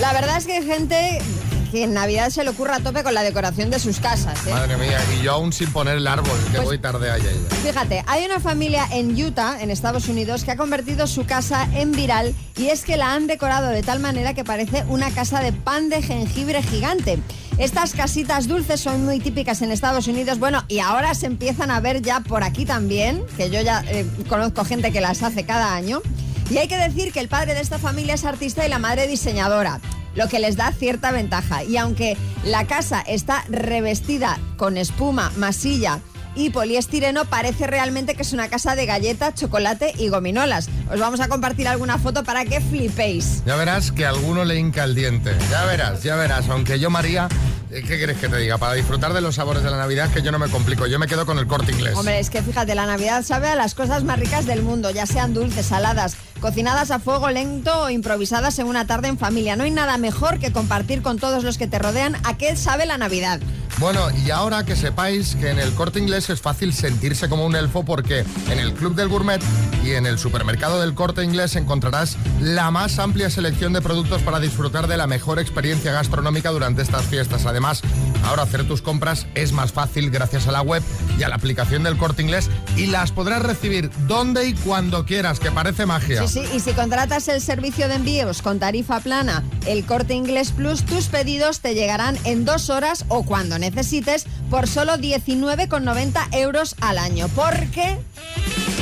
La 0.00 0.12
verdad 0.12 0.36
es 0.36 0.46
que 0.46 0.56
hay 0.58 0.64
gente 0.64 1.22
que 1.70 1.84
en 1.84 1.94
Navidad 1.94 2.30
se 2.30 2.42
le 2.44 2.50
ocurra 2.50 2.76
a 2.76 2.80
tope 2.80 3.02
con 3.02 3.14
la 3.14 3.22
decoración 3.22 3.70
de 3.70 3.78
sus 3.78 3.98
casas. 4.00 4.46
¿eh? 4.46 4.50
Madre 4.52 4.76
mía, 4.76 4.98
y 5.18 5.22
yo 5.22 5.32
aún 5.32 5.52
sin 5.52 5.70
poner 5.72 5.96
el 5.96 6.06
árbol, 6.06 6.38
que 6.50 6.56
Pues- 6.58 6.64
voy 6.64 6.78
tarde 6.78 7.10
allá. 7.10 7.24
Fíjate, 7.62 8.04
hay 8.06 8.24
una 8.24 8.40
familia 8.40 8.86
en 8.92 9.10
Utah, 9.22 9.60
en 9.60 9.70
Estados 9.70 10.08
Unidos, 10.08 10.44
que 10.44 10.52
ha 10.52 10.56
convertido 10.56 11.06
su 11.06 11.24
casa 11.26 11.68
en 11.74 11.92
viral 11.92 12.34
y 12.56 12.68
es 12.68 12.82
que 12.84 12.96
la 12.96 13.12
han 13.12 13.26
decorado 13.26 13.68
de 13.68 13.82
tal 13.82 14.00
manera 14.00 14.34
que 14.34 14.44
parece 14.44 14.84
una 14.88 15.10
casa 15.10 15.40
de 15.40 15.52
pan 15.52 15.88
de 15.88 16.02
jengibre 16.02 16.62
gigante. 16.62 17.18
Estas 17.58 17.92
casitas 17.94 18.48
dulces 18.48 18.80
son 18.80 19.04
muy 19.06 19.18
típicas 19.18 19.62
en 19.62 19.72
Estados 19.72 20.06
Unidos, 20.08 20.38
bueno, 20.38 20.64
y 20.68 20.80
ahora 20.80 21.14
se 21.14 21.26
empiezan 21.26 21.70
a 21.70 21.80
ver 21.80 22.02
ya 22.02 22.20
por 22.20 22.42
aquí 22.44 22.66
también, 22.66 23.22
que 23.36 23.48
yo 23.50 23.60
ya 23.62 23.82
eh, 23.88 24.06
conozco 24.28 24.64
gente 24.64 24.92
que 24.92 25.00
las 25.00 25.22
hace 25.22 25.44
cada 25.46 25.74
año. 25.74 26.02
Y 26.50 26.58
hay 26.58 26.68
que 26.68 26.76
decir 26.76 27.12
que 27.12 27.18
el 27.20 27.28
padre 27.28 27.54
de 27.54 27.60
esta 27.60 27.78
familia 27.78 28.14
es 28.14 28.24
artista 28.24 28.64
y 28.64 28.68
la 28.68 28.78
madre 28.78 29.08
diseñadora 29.08 29.80
lo 30.16 30.28
que 30.28 30.40
les 30.40 30.56
da 30.56 30.72
cierta 30.72 31.12
ventaja. 31.12 31.62
Y 31.62 31.76
aunque 31.76 32.16
la 32.44 32.66
casa 32.66 33.00
está 33.00 33.44
revestida 33.48 34.38
con 34.56 34.76
espuma, 34.76 35.30
masilla 35.36 36.00
y 36.34 36.50
poliestireno, 36.50 37.24
parece 37.24 37.66
realmente 37.66 38.14
que 38.14 38.22
es 38.22 38.32
una 38.32 38.48
casa 38.48 38.76
de 38.76 38.84
galletas, 38.84 39.34
chocolate 39.34 39.94
y 39.96 40.08
gominolas. 40.08 40.68
Os 40.92 41.00
vamos 41.00 41.20
a 41.20 41.28
compartir 41.28 41.66
alguna 41.66 41.98
foto 41.98 42.24
para 42.24 42.44
que 42.44 42.60
flipéis. 42.60 43.42
Ya 43.46 43.56
verás 43.56 43.90
que 43.90 44.04
a 44.04 44.10
alguno 44.10 44.44
le 44.44 44.58
hinca 44.58 44.84
el 44.84 44.94
diente. 44.94 45.34
Ya 45.50 45.64
verás, 45.64 46.02
ya 46.02 46.16
verás. 46.16 46.48
Aunque 46.50 46.78
yo, 46.78 46.90
María, 46.90 47.28
eh, 47.70 47.82
¿qué 47.86 47.96
quieres 47.96 48.18
que 48.18 48.28
te 48.28 48.36
diga? 48.36 48.58
Para 48.58 48.74
disfrutar 48.74 49.14
de 49.14 49.20
los 49.22 49.36
sabores 49.36 49.62
de 49.62 49.70
la 49.70 49.78
Navidad, 49.78 50.10
que 50.12 50.22
yo 50.22 50.30
no 50.30 50.38
me 50.38 50.48
complico. 50.48 50.86
Yo 50.86 50.98
me 50.98 51.06
quedo 51.06 51.24
con 51.24 51.38
el 51.38 51.46
corte 51.46 51.72
inglés. 51.72 51.94
Hombre, 51.96 52.18
es 52.20 52.28
que 52.28 52.42
fíjate, 52.42 52.74
la 52.74 52.86
Navidad 52.86 53.24
sabe 53.24 53.48
a 53.48 53.54
las 53.54 53.74
cosas 53.74 54.04
más 54.04 54.20
ricas 54.20 54.44
del 54.44 54.62
mundo, 54.62 54.90
ya 54.90 55.06
sean 55.06 55.32
dulces, 55.32 55.66
saladas, 55.66 56.16
cocinadas 56.40 56.90
a 56.90 56.98
fuego 56.98 57.30
lento 57.30 57.82
o 57.82 57.90
improvisadas 57.90 58.58
en 58.58 58.66
una 58.66 58.86
tarde 58.86 59.08
en 59.08 59.18
familia. 59.18 59.56
No 59.56 59.64
hay 59.64 59.70
nada 59.70 59.98
mejor 59.98 60.38
que 60.38 60.52
compartir 60.52 61.02
con 61.02 61.18
todos 61.18 61.44
los 61.44 61.58
que 61.58 61.66
te 61.66 61.78
rodean 61.78 62.16
a 62.24 62.36
qué 62.36 62.56
sabe 62.56 62.86
la 62.86 62.98
Navidad. 62.98 63.40
Bueno, 63.78 64.08
y 64.24 64.30
ahora 64.30 64.64
que 64.64 64.74
sepáis 64.74 65.36
que 65.36 65.50
en 65.50 65.58
el 65.58 65.74
corte 65.74 65.98
inglés 65.98 66.30
es 66.30 66.40
fácil 66.40 66.72
sentirse 66.72 67.28
como 67.28 67.44
un 67.44 67.54
elfo 67.54 67.84
porque 67.84 68.24
en 68.50 68.58
el 68.58 68.72
Club 68.72 68.94
del 68.94 69.08
Gourmet 69.08 69.42
y 69.84 69.92
en 69.92 70.06
el 70.06 70.18
supermercado 70.18 70.80
del 70.80 70.94
corte 70.94 71.22
inglés 71.22 71.56
encontrarás 71.56 72.16
la 72.40 72.70
más 72.70 72.98
amplia 72.98 73.28
selección 73.28 73.74
de 73.74 73.82
productos 73.82 74.22
para 74.22 74.40
disfrutar 74.40 74.86
de 74.86 74.96
la 74.96 75.06
mejor 75.06 75.38
experiencia 75.38 75.92
gastronómica 75.92 76.50
durante 76.50 76.80
estas 76.80 77.04
fiestas. 77.04 77.44
Además, 77.44 77.82
ahora 78.24 78.44
hacer 78.44 78.66
tus 78.66 78.80
compras 78.80 79.26
es 79.34 79.52
más 79.52 79.72
fácil 79.72 80.10
gracias 80.10 80.48
a 80.48 80.52
la 80.52 80.62
web 80.62 80.82
y 81.18 81.22
a 81.22 81.28
la 81.28 81.36
aplicación 81.36 81.82
del 81.82 81.98
corte 81.98 82.22
inglés 82.22 82.50
y 82.76 82.86
las 82.86 83.12
podrás 83.12 83.42
recibir 83.42 83.90
donde 84.08 84.48
y 84.48 84.54
cuando 84.54 85.04
quieras, 85.04 85.38
que 85.38 85.50
parece 85.50 85.84
magia. 85.84 86.26
Sí, 86.26 86.40
sí, 86.40 86.56
y 86.56 86.60
si 86.60 86.72
contratas 86.72 87.28
el 87.28 87.42
servicio 87.42 87.88
de 87.88 87.96
envíos 87.96 88.40
con 88.40 88.58
tarifa 88.58 89.00
plana, 89.00 89.44
el 89.66 89.84
corte 89.84 90.14
inglés 90.14 90.52
plus, 90.52 90.84
tus 90.84 91.06
pedidos 91.06 91.60
te 91.60 91.74
llegarán 91.74 92.16
en 92.24 92.44
dos 92.44 92.70
horas 92.70 93.04
o 93.08 93.24
cuando 93.24 93.58
necesites 93.58 94.26
por 94.50 94.68
solo 94.68 94.94
19,90 94.96 96.28
euros 96.32 96.76
al 96.80 96.98
año. 96.98 97.28
Porque, 97.34 97.98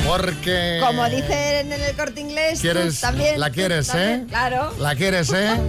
Porque... 0.07 0.79
como 0.85 1.05
dicen 1.09 1.71
en 1.71 1.81
el 1.81 1.95
corte 1.95 2.21
inglés, 2.21 2.59
tú 2.59 2.61
¿Quieres, 2.61 2.99
también. 3.01 3.39
la 3.39 3.49
quieres, 3.49 3.87
también, 3.87 4.21
¿eh? 4.21 4.25
Claro. 4.29 4.73
La 4.79 4.95
quieres, 4.95 5.31
¿eh? 5.33 5.49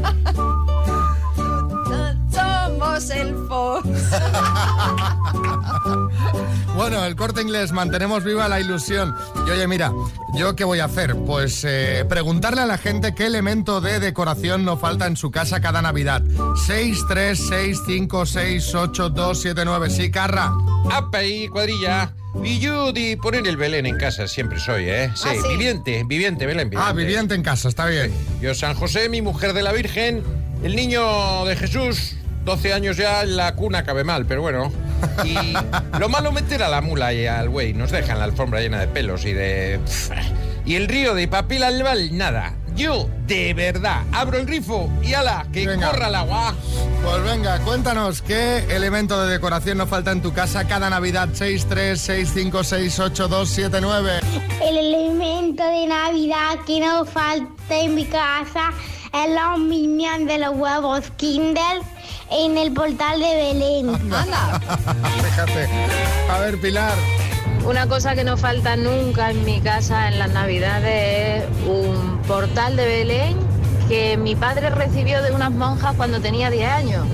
Somos 2.31 3.11
elfos. 3.11 3.85
Bueno, 6.77 7.07
el 7.07 7.17
corte 7.17 7.41
inglés, 7.41 7.73
mantenemos 7.73 8.23
viva 8.23 8.49
la 8.49 8.61
ilusión. 8.61 9.15
Y 9.47 9.51
oye, 9.51 9.67
mira, 9.67 9.93
¿yo 10.35 10.55
qué 10.55 10.63
voy 10.65 10.81
a 10.81 10.85
hacer? 10.85 11.17
Pues 11.17 11.65
eh, 11.67 12.05
preguntarle 12.07 12.61
a 12.61 12.67
la 12.67 12.77
gente 12.77 13.15
qué 13.15 13.25
elemento 13.25 13.81
de 13.81 13.99
decoración 13.99 14.63
no 14.67 14.77
falta 14.77 15.07
en 15.07 15.17
su 15.17 15.31
casa 15.31 15.61
cada 15.61 15.81
Navidad. 15.81 16.21
6, 16.67 16.99
3, 17.09 17.47
6, 17.49 17.79
5, 17.87 18.27
6, 18.27 18.75
8, 18.75 19.09
2, 19.09 19.41
7, 19.41 19.63
9. 19.65 19.89
Sí, 19.89 20.11
Carra. 20.11 20.53
¡Apa 20.93 21.19
ahí, 21.19 21.49
cuadrilla! 21.49 22.13
Y 22.45 22.59
yo 22.59 22.93
de 22.93 23.17
poner 23.23 23.47
el 23.47 23.57
Belén 23.57 23.87
en 23.87 23.97
casa 23.97 24.29
siempre 24.29 24.61
soy, 24.61 24.85
¿eh? 24.91 25.11
Sí, 25.15 25.29
Ah, 25.31 25.35
¿sí? 25.41 25.49
viviente, 25.49 26.05
viviente, 26.05 26.45
Belén, 26.45 26.69
viviente. 26.69 26.91
Ah, 26.91 26.93
viviente 26.93 27.35
en 27.35 27.43
casa, 27.43 27.71
está 27.71 27.87
bien. 27.87 28.13
Yo, 28.43 28.55
San 28.55 28.75
José, 28.75 29.09
mi 29.09 29.23
mujer 29.23 29.55
de 29.55 29.63
la 29.63 29.73
Virgen, 29.73 30.23
el 30.63 30.77
niño 30.77 31.47
de 31.47 31.57
Jesús, 31.57 32.17
12 32.45 32.75
años 32.75 32.99
ya, 32.99 33.23
en 33.23 33.37
la 33.39 33.55
cuna 33.55 33.83
cabe 33.85 34.05
mal, 34.05 34.27
pero 34.27 34.43
bueno. 34.43 34.71
Y 35.25 35.55
lo 35.99 36.09
malo 36.09 36.33
meter 36.33 36.63
a 36.63 36.69
la 36.69 36.81
mula 36.81 37.13
y 37.13 37.27
al 37.27 37.49
güey, 37.49 37.73
nos 37.75 37.91
dejan 37.91 38.19
la 38.19 38.25
alfombra 38.25 38.61
llena 38.61 38.79
de 38.79 38.89
pelos 38.89 39.25
y 39.25 39.33
de... 39.33 39.81
Y 40.65 40.75
el 40.75 40.89
río 40.89 41.15
de 41.15 41.29
papel 41.29 41.63
albal, 41.63 42.17
nada. 42.17 42.55
Yo, 42.75 43.09
de 43.27 43.55
verdad, 43.55 44.03
abro 44.13 44.37
el 44.37 44.45
grifo 44.47 44.91
y 45.03 45.15
ala, 45.15 45.47
que 45.53 45.67
Venga. 45.67 45.91
corra 45.93 46.09
el 46.09 46.15
agua. 46.17 46.55
Pues 47.03 47.23
venga, 47.23 47.59
cuéntanos 47.61 48.21
qué 48.21 48.59
elemento 48.69 49.25
de 49.25 49.33
decoración 49.33 49.79
no 49.79 49.87
falta 49.87 50.11
en 50.13 50.21
tu 50.21 50.33
casa 50.35 50.67
cada 50.67 50.91
Navidad. 50.91 51.29
6, 51.33 51.67
3, 51.69 51.99
6, 52.01 52.31
5, 52.35 52.65
6, 52.65 52.99
8, 53.01 53.29
2, 53.29 53.49
7, 53.49 53.79
9. 53.81 54.21
El 54.63 54.77
elemento 54.77 55.65
de 55.65 55.87
Navidad 55.87 56.59
que 56.67 56.81
no 56.81 57.05
falta 57.07 57.79
en 57.81 57.95
mi 57.95 58.05
casa 58.05 58.73
es 59.15 59.31
los 59.35 59.59
minions 59.61 60.27
de 60.27 60.39
los 60.39 60.55
huevos 60.57 61.05
Kinder 61.17 61.81
en 62.31 62.59
el 62.59 62.73
portal 62.73 63.21
de 63.21 63.37
Belén. 63.37 63.99
Fíjate. 65.25 65.69
A 66.31 66.39
ver, 66.41 66.61
Pilar. 66.61 66.95
Una 67.65 67.87
cosa 67.89 68.15
que 68.15 68.23
no 68.25 68.37
falta 68.37 68.77
nunca 68.77 69.31
en 69.31 69.45
mi 69.45 69.61
casa 69.61 70.09
en 70.09 70.19
las 70.19 70.31
navidades 70.31 71.43
es 71.43 71.67
un 71.67 72.21
portal 72.29 72.77
de 72.77 72.87
Belén 72.87 73.37
que 73.89 74.17
mi 74.17 74.37
padre 74.37 74.71
recibió 74.71 75.23
de 75.23 75.33
unas 75.33 75.51
monjas 75.51 75.95
cuando 75.97 76.21
tenía 76.21 76.51
10 76.51 76.71
años. 76.71 77.07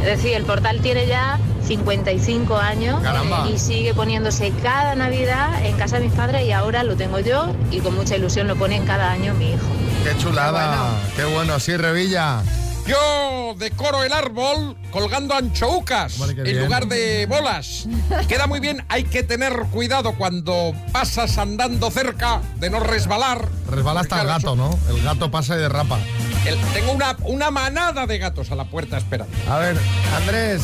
Es 0.00 0.06
decir, 0.06 0.34
el 0.34 0.44
portal 0.44 0.80
tiene 0.80 1.06
ya 1.06 1.38
55 1.66 2.56
años 2.56 3.00
Caramba. 3.02 3.48
y 3.52 3.58
sigue 3.58 3.92
poniéndose 3.94 4.52
cada 4.62 4.94
Navidad 4.94 5.64
en 5.64 5.76
casa 5.76 5.98
de 5.98 6.04
mis 6.04 6.12
padres 6.12 6.46
y 6.46 6.52
ahora 6.52 6.82
lo 6.84 6.96
tengo 6.96 7.18
yo 7.18 7.48
y 7.70 7.80
con 7.80 7.94
mucha 7.94 8.16
ilusión 8.16 8.46
lo 8.46 8.56
ponen 8.56 8.84
cada 8.86 9.10
año 9.10 9.34
mi 9.34 9.52
hijo. 9.52 9.66
Qué 10.04 10.16
chulada. 10.18 10.90
Qué 11.16 11.24
bueno, 11.24 11.58
sí, 11.58 11.76
Revilla. 11.76 12.42
Yo 12.86 13.54
decoro 13.58 14.04
el 14.04 14.12
árbol 14.12 14.76
colgando 14.92 15.34
anchoucas 15.34 16.20
en 16.20 16.42
bien. 16.44 16.60
lugar 16.64 16.86
de 16.86 17.26
bolas. 17.26 17.88
Queda 18.28 18.46
muy 18.46 18.60
bien, 18.60 18.84
hay 18.88 19.02
que 19.04 19.22
tener 19.24 19.52
cuidado 19.72 20.12
cuando 20.12 20.72
pasas 20.92 21.36
andando 21.38 21.90
cerca 21.90 22.40
de 22.60 22.70
no 22.70 22.78
resbalar. 22.80 23.48
Resbala 23.68 24.00
hasta 24.02 24.20
el 24.20 24.28
gato, 24.28 24.54
¿no? 24.54 24.78
El 24.88 25.02
gato 25.02 25.30
pasa 25.30 25.56
y 25.56 25.58
derrapa. 25.58 25.98
El- 26.44 26.58
tengo 26.74 26.92
una, 26.92 27.16
una 27.24 27.50
manada 27.50 28.06
de 28.06 28.18
gatos 28.18 28.52
a 28.52 28.54
la 28.54 28.64
puerta 28.64 28.98
esperando. 28.98 29.34
A 29.50 29.58
ver, 29.58 29.76
Andrés. 30.16 30.62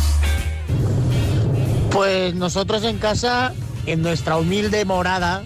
Pues 1.91 2.35
nosotros 2.35 2.85
en 2.85 2.99
casa, 2.99 3.53
en 3.87 4.01
nuestra 4.03 4.37
humilde 4.37 4.85
morada, 4.85 5.43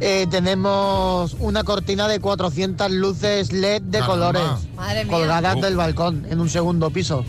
eh, 0.00 0.26
tenemos 0.30 1.36
una 1.38 1.62
cortina 1.64 2.08
de 2.08 2.20
400 2.20 2.90
luces 2.90 3.52
LED 3.52 3.82
de 3.82 3.98
Caramba. 4.00 4.14
colores 4.14 4.68
Madre 4.76 5.04
mía. 5.04 5.12
colgadas 5.12 5.56
Oh. 5.58 5.60
del 5.60 5.76
balcón 5.76 6.26
en 6.30 6.40
un 6.40 6.48
segundo 6.48 6.90
piso. 6.90 7.24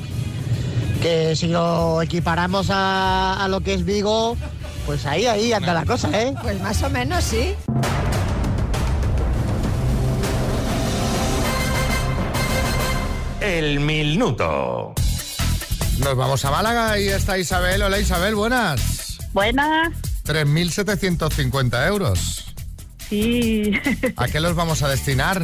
Que 1.01 1.35
si 1.35 1.47
lo 1.47 2.01
equiparamos 2.01 2.67
a, 2.69 3.43
a 3.43 3.47
lo 3.47 3.61
que 3.61 3.73
es 3.73 3.83
Vigo, 3.85 4.37
pues 4.85 5.05
ahí, 5.05 5.25
ahí 5.25 5.51
anda 5.51 5.73
la 5.73 5.85
cosa, 5.85 6.09
¿eh? 6.21 6.33
Pues 6.41 6.61
más 6.61 6.81
o 6.83 6.89
menos, 6.89 7.23
sí. 7.23 7.55
El 13.39 13.79
minuto. 13.79 14.93
Nos 15.99 16.15
vamos 16.15 16.43
a 16.45 16.51
Málaga 16.51 16.99
y 16.99 17.07
está 17.09 17.37
Isabel. 17.37 17.81
Hola 17.81 17.99
Isabel, 17.99 18.35
buenas. 18.35 19.17
Buenas. 19.33 19.89
3.750 20.25 21.87
euros. 21.87 22.50
Sí. 23.11 23.73
¿A 24.15 24.27
qué 24.29 24.39
los 24.39 24.55
vamos 24.55 24.83
a 24.83 24.87
destinar? 24.87 25.43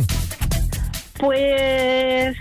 Pues 1.19 2.37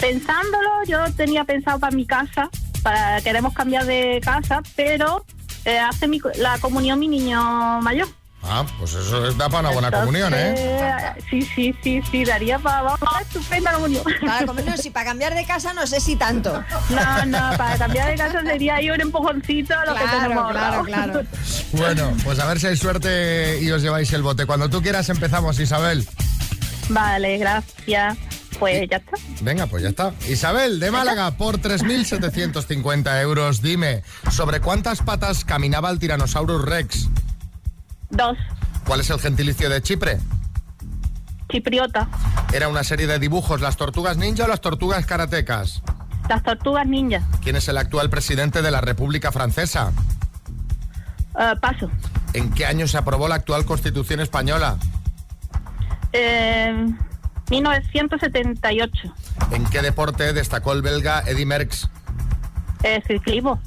pensándolo, 0.00 0.68
yo 0.86 0.98
tenía 1.16 1.42
pensado 1.42 1.80
para 1.80 1.96
mi 1.96 2.06
casa, 2.06 2.48
para 2.84 3.20
queremos 3.22 3.54
cambiar 3.54 3.86
de 3.86 4.20
casa, 4.22 4.62
pero 4.76 5.24
eh, 5.64 5.80
hace 5.80 6.06
mi- 6.06 6.20
la 6.36 6.58
comunión 6.60 7.00
mi 7.00 7.08
niño 7.08 7.80
mayor. 7.80 8.06
Ah, 8.54 8.66
pues 8.78 8.92
eso 8.92 9.28
es- 9.28 9.38
da 9.38 9.48
para 9.48 9.60
una 9.60 9.70
buena 9.70 9.90
comunión, 9.90 10.32
¿eh? 10.36 11.14
Sí, 11.30 11.40
sí, 11.40 11.74
sí, 11.82 12.02
sí, 12.10 12.24
daría 12.24 12.58
para 12.58 12.82
vamos, 12.82 13.00
estupenda 13.22 13.72
comunión. 13.72 14.04
Para 14.26 14.44
comunión, 14.46 14.76
sí, 14.76 14.90
para 14.90 15.06
cambiar 15.06 15.34
de 15.34 15.46
casa 15.46 15.72
no 15.72 15.86
sé 15.86 16.00
si 16.00 16.16
tanto. 16.16 16.62
No, 16.90 17.24
no, 17.26 17.56
para 17.56 17.78
cambiar 17.78 18.10
de 18.10 18.16
casa 18.16 18.42
sería 18.42 18.76
ahí 18.76 18.90
un 18.90 19.00
empujoncito 19.00 19.74
a 19.78 19.86
lo 19.86 19.94
que 19.94 20.00
Claro, 20.02 20.20
tenemos 20.22 20.50
claro, 20.52 20.82
claro. 20.84 21.22
Bueno, 21.72 22.12
pues 22.24 22.38
a 22.40 22.46
ver 22.46 22.60
si 22.60 22.66
hay 22.66 22.76
suerte 22.76 23.58
y 23.62 23.70
os 23.70 23.80
lleváis 23.80 24.12
el 24.12 24.22
bote. 24.22 24.44
Cuando 24.44 24.68
tú 24.68 24.82
quieras 24.82 25.08
empezamos, 25.08 25.58
Isabel. 25.58 26.06
Vale, 26.90 27.38
gracias. 27.38 28.18
Pues 28.58 28.86
ya 28.88 28.98
está. 28.98 29.12
Venga, 29.40 29.66
pues 29.66 29.82
ya 29.82 29.88
está. 29.88 30.12
Isabel, 30.28 30.78
de 30.78 30.90
Málaga, 30.90 31.32
por 31.32 31.58
3.750 31.58 33.20
euros. 33.22 33.62
Dime, 33.62 34.02
¿sobre 34.30 34.60
cuántas 34.60 35.00
patas 35.02 35.44
caminaba 35.44 35.90
el 35.90 35.98
Tyrannosaurus 35.98 36.62
Rex? 36.62 37.08
Dos. 38.12 38.36
¿Cuál 38.86 39.00
es 39.00 39.10
el 39.10 39.18
gentilicio 39.18 39.68
de 39.68 39.82
Chipre? 39.82 40.20
Chipriota. 41.50 42.08
Era 42.52 42.68
una 42.68 42.84
serie 42.84 43.06
de 43.06 43.18
dibujos, 43.18 43.60
¿las 43.60 43.76
tortugas 43.76 44.16
ninja 44.16 44.44
o 44.44 44.48
las 44.48 44.60
tortugas 44.60 45.04
karatecas? 45.06 45.82
Las 46.28 46.42
tortugas 46.42 46.86
ninja. 46.86 47.22
¿Quién 47.42 47.56
es 47.56 47.68
el 47.68 47.78
actual 47.78 48.10
presidente 48.10 48.62
de 48.62 48.70
la 48.70 48.80
República 48.80 49.32
Francesa? 49.32 49.92
Eh, 51.38 51.54
paso. 51.60 51.90
¿En 52.34 52.50
qué 52.52 52.66
año 52.66 52.86
se 52.86 52.98
aprobó 52.98 53.28
la 53.28 53.36
actual 53.36 53.64
Constitución 53.64 54.20
española? 54.20 54.76
Eh, 56.12 56.86
1978. 57.50 59.14
¿En 59.50 59.64
qué 59.66 59.82
deporte 59.82 60.32
destacó 60.32 60.72
el 60.72 60.82
belga 60.82 61.22
Eddy 61.26 61.44
Merckx? 61.44 61.88
Eh, 62.82 63.02
ciclismo. 63.06 63.60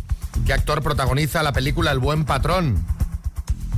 ¿Qué 0.45 0.53
actor 0.53 0.81
protagoniza 0.81 1.41
la 1.43 1.53
película 1.53 1.91
El 1.91 1.99
buen 1.99 2.25
patrón? 2.25 2.83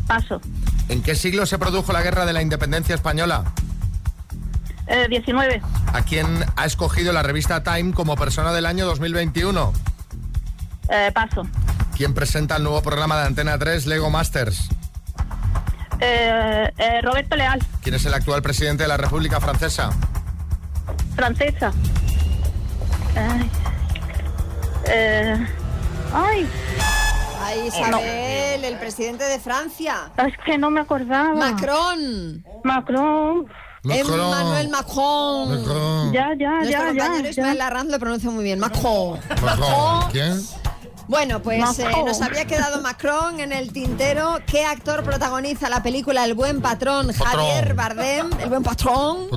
Paso. 0.08 0.42
¿En 0.90 1.02
qué 1.02 1.16
siglo 1.16 1.46
se 1.46 1.58
produjo 1.58 1.92
la 1.92 2.02
Guerra 2.02 2.26
de 2.26 2.34
la 2.34 2.42
Independencia 2.42 2.96
Española? 2.96 3.44
Eh, 4.88 5.08
19. 5.10 5.62
¿A 5.94 6.02
quién 6.04 6.46
ha 6.56 6.66
escogido 6.66 7.12
la 7.12 7.22
revista 7.22 7.62
Time 7.64 7.94
como 7.94 8.16
persona 8.16 8.54
del 8.54 8.66
año 8.66 8.86
2021? 8.86 9.74
Eh, 10.90 11.12
paso. 11.14 11.44
¿Quién 11.96 12.14
presenta 12.14 12.56
el 12.56 12.64
nuevo 12.64 12.82
programa 12.82 13.20
de 13.20 13.28
Antena 13.28 13.58
3 13.58 13.86
Lego 13.88 14.10
Masters? 14.10 14.70
Eh, 16.00 16.72
eh, 16.78 17.02
Roberto 17.02 17.36
Leal. 17.36 17.60
¿Quién 17.82 17.96
es 17.96 18.06
el 18.06 18.14
actual 18.14 18.42
presidente 18.42 18.84
de 18.84 18.90
la 18.90 18.98
República 18.98 19.42
Francesa? 19.42 19.90
Francesa. 21.16 21.72
Ay. 23.16 23.52
Eh, 24.88 25.48
ay. 26.14 26.48
Isabel, 27.56 28.64
el 28.64 28.78
presidente 28.78 29.24
de 29.26 29.40
Francia. 29.40 30.12
Es 30.18 30.34
que 30.46 30.58
no 30.58 30.70
me 30.70 30.82
acordaba. 30.82 31.34
Macron. 31.34 32.44
Macron. 32.64 33.46
Emmanuel 33.84 34.70
Macron. 34.70 35.60
Macron. 35.60 36.12
Ya, 36.14 36.30
ya, 36.38 36.50
Nuestro 36.60 36.72
ya, 36.72 36.80
ya. 36.80 36.88
compañero 36.88 37.30
Ismael 37.30 37.62
Arranz 37.62 37.90
lo 37.90 38.00
pronuncia 38.00 38.30
muy 38.30 38.44
bien. 38.44 38.60
Macron. 38.60 39.20
Macron. 39.44 40.12
¿Quién? 40.12 40.42
Bueno, 41.08 41.42
pues 41.42 41.80
eh, 41.80 41.86
Macron. 41.86 42.06
nos 42.06 42.22
había 42.22 42.46
quedado 42.46 42.82
Macron 42.82 43.40
en 43.40 43.54
el 43.54 43.72
tintero. 43.72 44.40
¿Qué 44.46 44.66
actor 44.66 45.04
protagoniza 45.04 45.70
la 45.70 45.82
película 45.82 46.26
El 46.26 46.34
buen 46.34 46.62
patrón? 46.62 47.08
Patrón. 47.08 47.38
Javier 47.48 47.74
Bardem. 47.76 48.30
El 48.42 48.50
buen 48.50 48.64
patrón. 48.64 49.30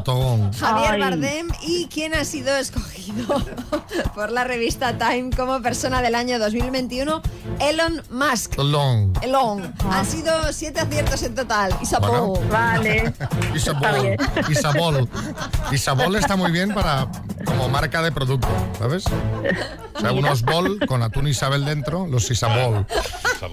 Javier 0.58 0.94
Ay. 0.94 1.00
Bardem 1.00 1.48
y 1.62 1.86
quién 1.86 2.14
ha 2.14 2.24
sido 2.24 2.56
escogido 2.56 2.99
por 4.14 4.30
la 4.30 4.44
revista 4.44 4.96
Time 4.98 5.30
como 5.34 5.60
persona 5.62 6.02
del 6.02 6.14
año 6.14 6.38
2021, 6.38 7.22
Elon 7.60 8.02
Musk. 8.10 8.58
Long. 8.58 9.16
Elon. 9.22 9.74
Han 9.90 10.06
sido 10.06 10.52
siete 10.52 10.80
aciertos 10.80 11.22
en 11.22 11.34
total. 11.34 11.74
Isabel. 11.80 12.10
Bueno. 12.10 12.48
Vale. 12.50 13.12
Isabel. 13.54 14.16
Isabel. 14.48 15.08
Isabel 15.72 16.14
está 16.16 16.36
muy 16.36 16.50
bien 16.50 16.72
para 16.74 17.08
como 17.44 17.68
marca 17.68 18.02
de 18.02 18.12
producto, 18.12 18.48
¿sabes? 18.78 19.04
O 19.94 20.00
sea, 20.00 20.12
unos 20.12 20.42
bol 20.42 20.78
con 20.86 21.02
atún 21.02 21.28
Isabel 21.28 21.64
dentro, 21.64 22.06
los 22.06 22.30
Isabel. 22.30 22.86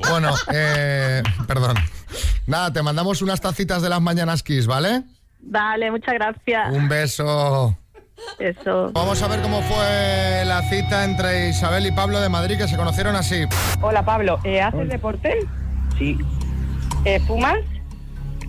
Bueno, 0.10 0.34
eh, 0.52 1.24
perdón. 1.48 1.78
Nada, 2.46 2.72
te 2.72 2.82
mandamos 2.82 3.22
unas 3.22 3.42
tacitas 3.42 3.82
de 3.82 3.90
las 3.90 4.02
mañanas 4.02 4.44
Kiss, 4.44 4.68
¿vale? 4.68 5.04
Vale, 5.40 5.92
muchas 5.92 6.14
gracias. 6.14 6.72
Un 6.72 6.90
beso. 6.90 7.78
Eso. 8.40 8.92
Vamos 8.94 9.22
a 9.22 9.28
ver 9.28 9.42
cómo 9.42 9.62
fue 9.62 10.44
la 10.46 10.62
cita 10.64 11.04
entre 11.04 11.50
Isabel 11.50 11.86
y 11.88 11.92
Pablo 11.92 12.20
de 12.20 12.30
Madrid, 12.30 12.58
que 12.58 12.68
se 12.68 12.78
conocieron 12.78 13.16
así. 13.16 13.44
Hola 13.82 14.04
Pablo, 14.04 14.40
¿eh, 14.44 14.62
¿haces 14.62 14.90
deporte? 14.90 15.40
Sí, 15.98 16.18
Eh, 17.06 17.20
¿Fumas? 17.28 17.58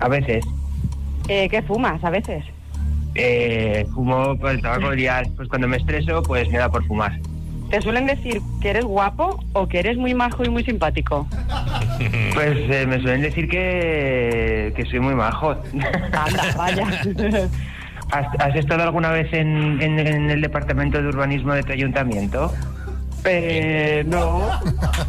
a 0.01 0.09
veces. 0.09 0.45
Eh, 1.29 1.49
¿Qué 1.49 1.63
fumas 1.63 2.03
a 2.05 2.11
veces? 2.11 2.45
Eh, 3.15 3.87
fumo 3.95 4.37
pues, 4.39 4.55
el 4.55 4.63
tabaco 4.63 4.91
pues 5.37 5.49
cuando 5.49 5.69
me 5.69 5.77
estreso, 5.77 6.23
pues 6.23 6.49
me 6.51 6.59
da 6.59 6.69
por 6.69 6.85
fumar. 6.87 7.19
¿Te 7.71 7.83
suelen 7.83 8.07
decir 8.07 8.41
que 8.63 8.71
eres 8.71 8.85
guapo 8.85 9.45
o 9.53 9.69
que 9.69 9.81
eres 9.81 9.99
muy 9.99 10.15
majo 10.15 10.45
y 10.45 10.49
muy 10.49 10.65
simpático? 10.65 11.27
Pues 12.35 12.57
eh, 12.71 12.87
me 12.87 13.01
suelen 13.01 13.23
decir 13.23 13.49
que, 13.49 14.73
que 14.77 14.85
soy 14.87 15.01
muy 15.01 15.17
majo. 15.17 15.57
Anda, 16.13 16.55
vaya. 16.57 16.87
¿Has, 18.11 18.27
has 18.41 18.57
estado 18.57 18.83
alguna 18.83 19.11
vez 19.11 19.33
en, 19.33 19.80
en- 19.82 19.99
en 19.99 20.30
el 20.30 20.41
departamento 20.41 21.00
de 21.00 21.09
urbanismo 21.09 21.52
de 21.54 21.63
tu 21.63 21.73
ayuntamiento? 21.73 22.52
Eh, 23.25 24.04
no. 24.06 24.49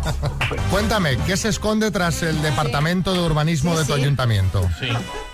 Cuéntame, 0.72 1.16
¿qué 1.28 1.38
se 1.38 1.48
esconde 1.50 1.92
tras 1.92 2.24
el 2.24 2.42
departamento 2.42 3.14
de 3.14 3.20
urbanismo 3.20 3.78
de 3.78 3.86
tu 3.86 3.94
ayuntamiento? 3.94 4.68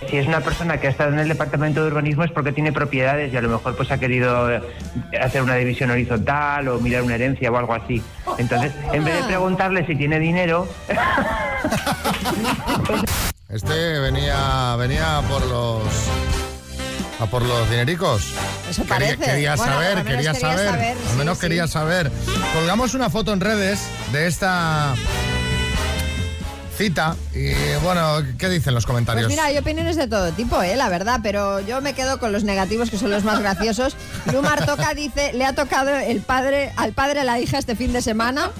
Si 0.09 0.17
es 0.17 0.27
una 0.27 0.41
persona 0.41 0.77
que 0.77 0.87
ha 0.87 0.89
estado 0.89 1.13
en 1.13 1.19
el 1.19 1.29
departamento 1.29 1.81
de 1.81 1.87
urbanismo 1.87 2.25
es 2.25 2.31
porque 2.31 2.51
tiene 2.51 2.73
propiedades 2.73 3.33
y 3.33 3.37
a 3.37 3.41
lo 3.41 3.49
mejor 3.49 3.75
pues 3.77 3.89
ha 3.91 3.97
querido 3.97 4.51
eh, 4.53 4.61
hacer 5.19 5.41
una 5.41 5.55
división 5.55 5.89
horizontal 5.89 6.67
o 6.67 6.79
mirar 6.79 7.01
una 7.03 7.15
herencia 7.15 7.49
o 7.49 7.57
algo 7.57 7.73
así. 7.73 8.03
Entonces, 8.37 8.73
en 8.91 9.05
vez 9.05 9.15
de 9.21 9.23
preguntarle 9.23 9.85
si 9.87 9.95
tiene 9.95 10.19
dinero, 10.19 10.67
Este 13.49 13.99
venía, 13.99 14.75
venía 14.75 15.21
por 15.29 15.45
los. 15.47 15.83
A 17.19 17.25
por 17.27 17.41
los 17.43 17.69
dinericos. 17.69 18.23
Eso 18.69 18.81
Quería, 18.83 18.87
parece. 18.97 19.17
quería 19.17 19.55
Bueno, 19.55 19.73
saber, 19.73 20.03
quería 20.03 20.33
quería 20.33 20.33
saber. 20.33 20.69
saber, 20.69 20.97
al 21.09 21.15
menos 21.17 21.37
sí. 21.37 21.41
quería 21.41 21.67
saber. 21.67 22.11
Colgamos 22.53 22.93
una 22.93 23.09
foto 23.09 23.33
en 23.33 23.39
redes 23.39 23.79
de 24.11 24.27
esta 24.27 24.95
cita. 26.75 27.15
Y 27.33 27.53
bueno, 27.83 28.23
¿qué 28.37 28.49
dicen 28.49 28.73
los 28.73 28.85
comentarios? 28.85 29.25
Pues 29.25 29.33
mira, 29.33 29.45
hay 29.45 29.57
opiniones 29.57 29.95
de 29.95 30.07
todo 30.07 30.31
tipo, 30.31 30.61
¿eh? 30.61 30.75
la 30.75 30.89
verdad, 30.89 31.19
pero 31.23 31.59
yo 31.61 31.81
me 31.81 31.93
quedo 31.93 32.19
con 32.19 32.31
los 32.31 32.43
negativos, 32.43 32.89
que 32.89 32.97
son 32.97 33.11
los 33.11 33.23
más 33.23 33.39
graciosos. 33.39 33.95
Lumar 34.31 34.65
Toca 34.65 34.93
dice, 34.93 35.33
le 35.33 35.45
ha 35.45 35.53
tocado 35.53 35.95
el 35.95 36.21
padre 36.21 36.71
al 36.75 36.93
padre 36.93 37.21
a 37.21 37.23
la 37.23 37.39
hija 37.39 37.57
este 37.57 37.75
fin 37.75 37.93
de 37.93 38.01
semana. 38.01 38.51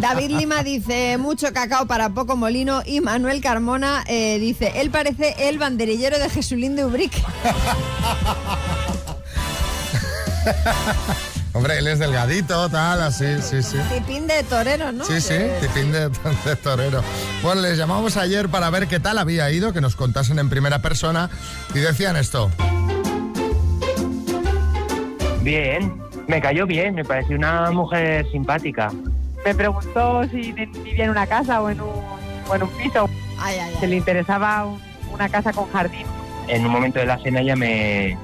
David 0.00 0.30
Lima 0.30 0.62
dice, 0.62 1.16
mucho 1.18 1.52
cacao 1.52 1.86
para 1.86 2.10
poco 2.10 2.36
molino. 2.36 2.82
Y 2.84 3.00
Manuel 3.00 3.40
Carmona 3.40 4.04
eh, 4.06 4.38
dice, 4.38 4.72
él 4.76 4.90
parece 4.90 5.48
el 5.48 5.58
banderillero 5.58 6.18
de 6.18 6.28
Jesulín 6.28 6.76
de 6.76 6.84
Ubrique. 6.84 7.22
Hombre, 11.54 11.78
él 11.78 11.86
es 11.88 11.98
delgadito, 11.98 12.68
tal, 12.68 13.00
así, 13.02 13.40
sí, 13.42 13.62
sí. 13.62 13.78
Tipín 13.92 14.26
de 14.26 14.42
torero, 14.44 14.92
¿no? 14.92 15.04
Sí, 15.04 15.20
sí, 15.20 15.34
tipín 15.60 15.90
de, 15.90 16.08
de 16.44 16.56
torero. 16.62 17.02
Bueno, 17.42 17.62
les 17.62 17.76
llamamos 17.78 18.16
ayer 18.16 18.48
para 18.48 18.70
ver 18.70 18.86
qué 18.86 19.00
tal 19.00 19.18
había 19.18 19.50
ido, 19.50 19.72
que 19.72 19.80
nos 19.80 19.96
contasen 19.96 20.38
en 20.38 20.48
primera 20.50 20.80
persona 20.80 21.30
y 21.74 21.78
decían 21.80 22.16
esto. 22.16 22.50
bien, 25.42 26.00
me 26.26 26.40
cayó 26.40 26.66
bien, 26.66 26.94
me 26.94 27.04
pareció 27.04 27.36
una 27.36 27.70
mujer 27.70 28.30
simpática. 28.30 28.92
Me 29.44 29.54
preguntó 29.54 30.24
si 30.30 30.52
vivía 30.52 31.04
en 31.04 31.10
una 31.10 31.26
casa 31.26 31.60
o 31.62 31.70
en 31.70 31.80
un, 31.80 31.88
o 32.48 32.54
en 32.54 32.62
un 32.62 32.68
piso. 32.70 33.08
Ay, 33.38 33.56
ay, 33.58 33.74
Si 33.80 33.86
le 33.86 33.96
interesaba 33.96 34.66
un- 34.66 34.80
una 35.12 35.28
casa 35.28 35.52
con 35.52 35.70
jardín. 35.72 36.04
En 36.48 36.66
un 36.66 36.72
momento 36.72 36.98
de 36.98 37.06
la 37.06 37.18
cena 37.18 37.40
ella 37.40 37.56
me 37.56 38.18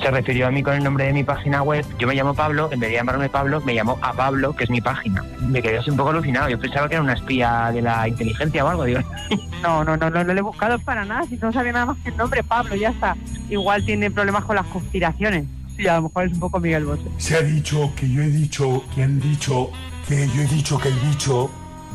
se 0.00 0.10
refirió 0.10 0.46
a 0.46 0.50
mí 0.50 0.62
con 0.62 0.74
el 0.74 0.82
nombre 0.82 1.04
de 1.04 1.12
mi 1.12 1.24
página 1.24 1.62
web. 1.62 1.84
Yo 1.98 2.06
me 2.06 2.14
llamo 2.14 2.34
Pablo, 2.34 2.68
en 2.72 2.80
vez 2.80 2.90
de 2.90 2.96
llamarme 2.96 3.28
Pablo, 3.28 3.60
me 3.60 3.74
llamó 3.74 3.98
a 4.02 4.12
Pablo, 4.12 4.54
que 4.54 4.64
es 4.64 4.70
mi 4.70 4.80
página. 4.80 5.24
Me 5.40 5.62
quedé 5.62 5.78
así 5.78 5.90
un 5.90 5.96
poco 5.96 6.10
alucinado. 6.10 6.48
Yo 6.48 6.58
pensaba 6.58 6.88
que 6.88 6.94
era 6.94 7.02
una 7.02 7.12
espía 7.14 7.70
de 7.72 7.82
la 7.82 8.08
inteligencia 8.08 8.64
o 8.64 8.68
algo, 8.68 8.84
digo. 8.84 9.00
No, 9.60 9.84
no, 9.84 9.94
no, 9.94 10.08
no, 10.08 10.24
no 10.24 10.32
le 10.32 10.38
he 10.38 10.42
buscado 10.42 10.78
para 10.78 11.04
nada. 11.04 11.24
Si 11.24 11.36
no 11.36 11.52
sabía 11.52 11.72
nada 11.72 11.84
más 11.84 11.98
que 11.98 12.08
el 12.08 12.16
nombre, 12.16 12.42
Pablo, 12.42 12.74
ya 12.76 12.88
está. 12.88 13.14
Igual 13.50 13.84
tiene 13.84 14.10
problemas 14.10 14.44
con 14.46 14.56
las 14.56 14.64
conspiraciones. 14.66 15.44
Sí, 15.76 15.86
a 15.86 15.96
lo 15.96 16.04
mejor 16.04 16.24
es 16.24 16.32
un 16.32 16.40
poco 16.40 16.60
Miguel 16.60 16.86
Bosé. 16.86 17.02
Se 17.18 17.36
ha 17.36 17.42
dicho 17.42 17.92
que 17.94 18.08
yo 18.08 18.22
he 18.22 18.28
dicho, 18.28 18.82
que 18.94 19.02
han 19.02 19.20
dicho, 19.20 19.70
que 20.08 20.26
yo 20.28 20.42
he 20.42 20.46
dicho 20.46 20.78
que 20.78 20.88
el 20.88 20.94
bicho 20.94 21.50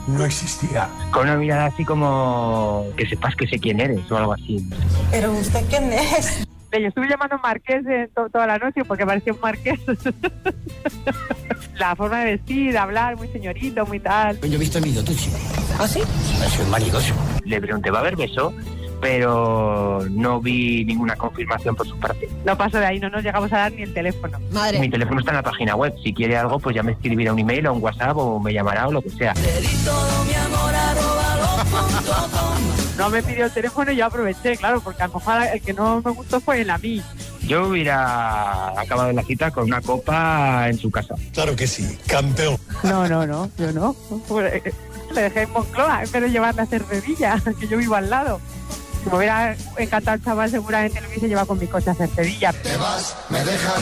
no 0.08 0.24
existía. 0.26 0.88
Con 1.12 1.24
una 1.24 1.38
mirada 1.38 1.65
así 1.65 1.84
como 1.84 2.86
que 2.96 3.08
sepas 3.08 3.36
que 3.36 3.48
sé 3.48 3.58
quién 3.58 3.80
eres 3.80 4.12
o 4.12 4.18
algo 4.18 4.34
así. 4.34 4.63
¿Pero 5.10 5.32
usted 5.32 5.65
quién 5.68 5.91
es? 5.91 6.46
Le 6.71 6.88
estuve 6.88 7.08
llamando 7.08 7.38
Marqués 7.39 7.86
eh, 7.88 8.10
to- 8.13 8.30
toda 8.30 8.45
la 8.47 8.58
noche 8.58 8.84
porque 8.84 9.06
parecía 9.06 9.32
un 9.34 9.39
marqués. 9.39 9.80
la 11.80 11.95
forma 11.95 12.19
de 12.19 12.25
vestir, 12.32 12.71
de 12.73 12.78
hablar, 12.78 13.15
muy 13.15 13.28
señorito, 13.30 13.86
muy 13.86 13.99
tal. 14.01 14.39
Yo 14.41 14.56
he 14.56 14.58
visto 14.58 14.78
el 14.80 14.84
vídeo, 14.84 15.04
tú 15.04 15.13
sí. 15.13 15.32
¿Ah, 15.80 15.88
sí? 15.88 16.01
Soy 16.56 16.65
marigoso. 16.69 17.13
Le 17.45 17.62
pregunté, 17.62 17.91
¿va 17.91 17.99
a 17.99 18.01
haber 18.01 18.17
beso? 18.17 18.54
Pero 19.01 20.01
no 20.10 20.41
vi 20.41 20.84
ninguna 20.84 21.15
confirmación 21.15 21.75
por 21.75 21.88
su 21.88 21.97
parte. 21.99 22.28
No 22.45 22.58
pasó 22.58 22.78
de 22.80 22.86
ahí, 22.88 22.99
no 22.99 23.10
nos 23.10 23.23
llegamos 23.23 23.51
a 23.54 23.58
dar 23.58 23.71
ni 23.71 23.84
el 23.84 23.93
teléfono. 23.93 24.38
Madre. 24.51 24.80
Mi 24.80 24.89
teléfono 24.89 25.19
está 25.19 25.32
en 25.32 25.38
la 25.38 25.43
página 25.43 25.75
web. 25.75 25.93
Si 26.04 26.13
quiere 26.13 26.36
algo, 26.38 26.60
pues 26.60 26.75
ya 26.75 26.84
me 26.84 26.93
escribirá 26.93 27.32
un 27.32 27.39
email 27.39 27.67
o 27.67 27.73
un 27.73 27.84
WhatsApp 27.84 28.17
o 28.17 28.39
me 28.39 28.51
llamará 28.54 28.88
o 28.88 28.91
lo 28.91 29.01
que 29.01 29.10
sea. 29.12 29.34
No 32.98 33.10
me 33.10 33.22
pidió 33.22 33.46
el 33.46 33.52
teléfono 33.52 33.92
y 33.92 33.98
yo 33.98 34.06
aproveché, 34.06 34.56
claro, 34.58 34.80
porque 34.82 35.04
a 35.04 35.08
lo 35.08 35.16
mejor 35.16 35.42
el 35.54 35.62
que 35.62 35.74
no 35.74 36.02
me 36.04 36.12
gustó 36.12 36.40
fue 36.40 36.62
el 36.62 36.70
a 36.70 36.78
mí. 36.78 37.02
Yo 37.42 37.68
hubiera 37.68 38.80
acabado 38.80 39.12
la 39.12 39.22
cita 39.24 39.52
con 39.52 39.66
una 39.66 39.82
copa 39.82 40.70
en 40.70 40.78
su 40.78 40.90
casa. 40.90 41.16
Claro 41.34 41.56
que 41.56 41.68
sí, 41.68 41.98
campeón. 42.08 42.58
No, 42.84 43.08
no, 43.08 43.28
no, 43.28 43.50
yo 43.58 43.72
no. 43.72 43.96
Eh, 44.42 44.74
Le 45.14 45.22
dejé 45.22 45.42
en 45.44 45.52
Moncloa, 45.52 46.04
en 46.04 46.12
vez 46.12 46.22
de 46.22 46.30
llevarle 46.32 46.62
a 46.62 46.64
hacer 46.64 46.84
bebilla, 46.86 47.42
que 47.60 47.68
yo 47.68 47.78
vivo 47.78 47.96
al 47.96 48.10
lado. 48.10 48.40
Si 49.04 49.10
me 49.10 49.18
hubiera 49.18 49.56
encantado 49.78 50.16
el 50.16 50.24
chaval, 50.24 50.50
seguramente 50.50 51.00
lo 51.02 51.08
hubiese 51.08 51.28
llevado 51.28 51.48
con 51.48 51.60
mi 51.60 51.68
coche 51.68 51.90
a 51.90 51.94
hacer 51.94 52.10
Sevilla. 52.10 52.52
Te 52.54 52.76
vas, 52.78 53.16
me 53.30 53.44
dejas 53.44 53.80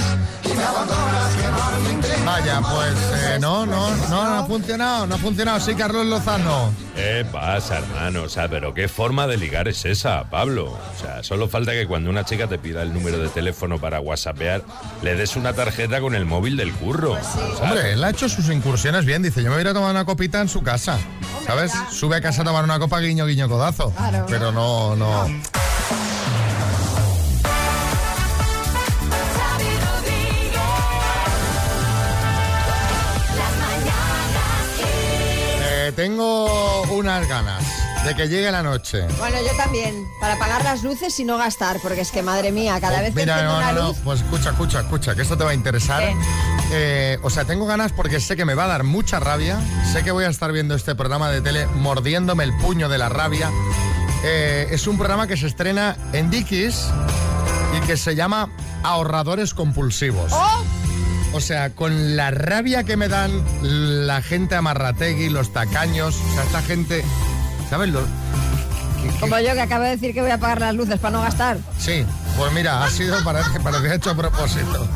Vaya, 2.25 2.61
pues 2.61 2.93
eh, 3.15 3.37
no, 3.39 3.65
no, 3.65 3.89
no, 3.95 4.07
no 4.09 4.21
ha 4.21 4.45
funcionado, 4.45 5.05
no 5.05 5.15
ha 5.15 5.17
funcionado. 5.17 5.59
Sí, 5.59 5.75
Carlos 5.75 6.05
Lozano. 6.05 6.73
¿Qué 6.95 7.25
pasa, 7.31 7.79
hermano? 7.79 8.23
O 8.23 8.29
sea, 8.29 8.47
pero 8.47 8.73
qué 8.73 8.87
forma 8.87 9.27
de 9.27 9.37
ligar 9.37 9.67
es 9.67 9.83
esa, 9.85 10.29
Pablo. 10.29 10.65
O 10.71 11.01
sea, 11.01 11.23
solo 11.23 11.47
falta 11.49 11.73
que 11.73 11.85
cuando 11.85 12.09
una 12.09 12.23
chica 12.23 12.47
te 12.47 12.57
pida 12.57 12.81
el 12.81 12.93
número 12.93 13.17
de 13.17 13.29
teléfono 13.29 13.79
para 13.79 13.99
whatsappear, 13.99 14.63
le 15.01 15.15
des 15.15 15.35
una 15.35 15.53
tarjeta 15.53 15.99
con 16.01 16.15
el 16.15 16.25
móvil 16.25 16.55
del 16.55 16.73
curro. 16.73 17.17
¿sabes? 17.21 17.59
Hombre, 17.61 17.93
él 17.93 18.03
ha 18.03 18.09
hecho 18.11 18.29
sus 18.29 18.49
incursiones 18.49 19.05
bien. 19.05 19.21
Dice, 19.21 19.41
yo 19.43 19.49
me 19.49 19.55
voy 19.55 19.59
a 19.59 19.61
ir 19.61 19.67
a 19.69 19.73
tomar 19.73 19.91
una 19.91 20.05
copita 20.05 20.39
en 20.39 20.49
su 20.49 20.63
casa. 20.63 20.97
¿Sabes? 21.45 21.73
Sube 21.91 22.15
a 22.15 22.21
casa 22.21 22.41
a 22.41 22.45
tomar 22.45 22.63
una 22.63 22.79
copa, 22.79 22.99
guiño, 22.99 23.25
guiño, 23.25 23.49
codazo. 23.49 23.91
Claro. 23.91 24.25
Pero 24.29 24.51
no, 24.51 24.95
no. 24.95 25.25
Tengo 35.93 36.81
unas 36.91 37.27
ganas 37.27 37.63
de 38.03 38.15
que 38.15 38.27
llegue 38.27 38.51
la 38.51 38.63
noche. 38.63 39.05
Bueno, 39.17 39.37
yo 39.41 39.55
también, 39.55 40.05
para 40.19 40.33
apagar 40.33 40.63
las 40.63 40.83
luces 40.83 41.17
y 41.19 41.23
no 41.23 41.37
gastar, 41.37 41.79
porque 41.81 42.01
es 42.01 42.11
que, 42.11 42.21
madre 42.21 42.51
mía, 42.51 42.79
cada 42.81 43.01
vez 43.01 43.13
que 43.13 43.21
Oh, 43.21 43.23
Mira, 43.23 43.33
enciendo 43.35 43.53
no, 43.53 43.57
una 43.59 43.71
no, 43.71 43.87
no, 43.89 43.93
pues 44.03 44.21
escucha, 44.21 44.49
escucha, 44.49 44.81
escucha, 44.81 45.15
que 45.15 45.21
esto 45.21 45.37
te 45.37 45.43
va 45.43 45.51
a 45.51 45.53
interesar. 45.53 46.03
Eh, 46.71 47.17
o 47.23 47.29
sea, 47.29 47.45
tengo 47.45 47.65
ganas 47.65 47.91
porque 47.93 48.19
sé 48.19 48.35
que 48.35 48.45
me 48.45 48.55
va 48.55 48.65
a 48.65 48.67
dar 48.67 48.83
mucha 48.83 49.19
rabia. 49.19 49.59
Sé 49.91 50.03
que 50.03 50.11
voy 50.11 50.25
a 50.25 50.29
estar 50.29 50.51
viendo 50.51 50.75
este 50.75 50.95
programa 50.95 51.29
de 51.29 51.41
tele 51.41 51.65
mordiéndome 51.67 52.43
el 52.43 52.55
puño 52.57 52.89
de 52.89 52.97
la 52.97 53.09
rabia. 53.09 53.49
Eh, 54.25 54.67
es 54.71 54.87
un 54.87 54.97
programa 54.97 55.27
que 55.27 55.37
se 55.37 55.47
estrena 55.47 55.95
en 56.13 56.29
Dickies 56.29 56.87
y 57.77 57.85
que 57.85 57.95
se 57.97 58.15
llama 58.15 58.49
Ahorradores 58.83 59.53
Compulsivos. 59.53 60.31
¡Oh! 60.33 60.63
O 61.33 61.41
sea, 61.41 61.71
con 61.71 62.15
la 62.15 62.29
rabia 62.31 62.83
que 62.83 62.95
me 62.95 63.07
dan 63.07 63.31
la 64.07 64.21
gente 64.21 64.55
amarrategui, 64.55 65.29
los 65.29 65.51
tacaños, 65.51 66.15
o 66.15 66.33
sea, 66.35 66.43
esta 66.43 66.61
gente, 66.61 67.03
¿sabes? 67.69 67.89
Lo- 67.89 68.05
Como 69.19 69.39
yo 69.39 69.53
que 69.53 69.61
acabo 69.61 69.83
de 69.83 69.91
decir 69.91 70.13
que 70.13 70.21
voy 70.21 70.31
a 70.31 70.35
apagar 70.35 70.61
las 70.61 70.75
luces 70.75 70.99
para 70.99 71.17
no 71.17 71.21
gastar. 71.23 71.57
Sí, 71.79 72.05
pues 72.37 72.53
mira, 72.53 72.83
ha 72.83 72.89
sido, 72.89 73.21
parece, 73.23 73.59
parece 73.61 73.95
hecho 73.95 74.11
a 74.11 74.15
propósito. 74.15 74.87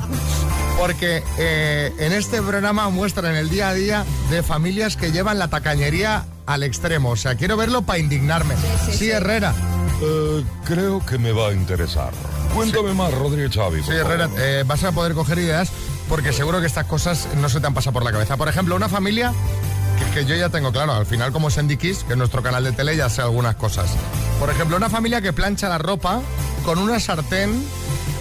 Porque 0.78 1.24
eh, 1.40 1.92
en 1.98 2.14
este 2.14 2.40
programa 2.44 2.90
muestran 2.90 3.36
el 3.36 3.50
día 3.50 3.70
a 3.70 3.74
día 3.74 4.06
de 4.30 4.44
familias 4.44 4.96
que 4.96 5.12
llevan 5.12 5.40
la 5.40 5.48
tacañería 5.48 6.26
al 6.46 6.62
extremo. 6.62 7.10
O 7.10 7.16
sea, 7.16 7.34
quiero 7.36 7.58
verlo 7.58 7.82
para 7.82 7.98
indignarme. 7.98 8.54
Sí, 8.92 9.10
Herrera. 9.10 9.56
Eh, 10.04 10.44
creo 10.66 11.04
que 11.04 11.18
me 11.18 11.32
va 11.32 11.50
a 11.50 11.54
interesar. 11.54 12.12
Cuéntame 12.54 12.94
más, 12.94 13.12
Rodríguez 13.12 13.50
Chávez. 13.52 13.86
Sí, 13.88 13.92
Herrera, 13.92 14.30
eh, 14.38 14.64
vas 14.68 14.84
a 14.84 14.92
poder 14.92 15.14
coger 15.14 15.40
ideas 15.40 15.70
porque 16.10 16.34
seguro 16.34 16.60
que 16.60 16.68
estas 16.68 16.86
cosas 16.86 17.28
no 17.38 17.50
se 17.50 17.60
te 17.60 17.68
han 17.68 17.74
pasado 17.74 17.94
por 17.94 18.04
la 18.04 18.12
cabeza. 18.12 18.38
Por 18.38 18.48
ejemplo, 18.48 18.76
una 18.76 18.90
familia 18.90 19.34
que, 19.98 20.20
que 20.20 20.26
yo 20.26 20.36
ya 20.36 20.50
tengo 20.50 20.72
claro, 20.72 20.94
al 20.94 21.06
final 21.06 21.32
como 21.32 21.50
es 21.50 21.58
en 21.58 21.68
Dickies, 21.68 22.04
que 22.04 22.14
es 22.14 22.18
nuestro 22.18 22.42
canal 22.42 22.64
de 22.64 22.72
tele, 22.72 22.96
ya 22.96 23.10
sé 23.10 23.22
algunas 23.22 23.56
cosas. 23.56 23.90
Por 24.40 24.50
ejemplo, 24.50 24.78
una 24.78 24.90
familia 24.90 25.22
que 25.22 25.34
plancha 25.34 25.70
la 25.70 25.78
ropa 25.78 26.22
con 26.64 26.80
una 26.80 27.00
sartén 27.00 27.64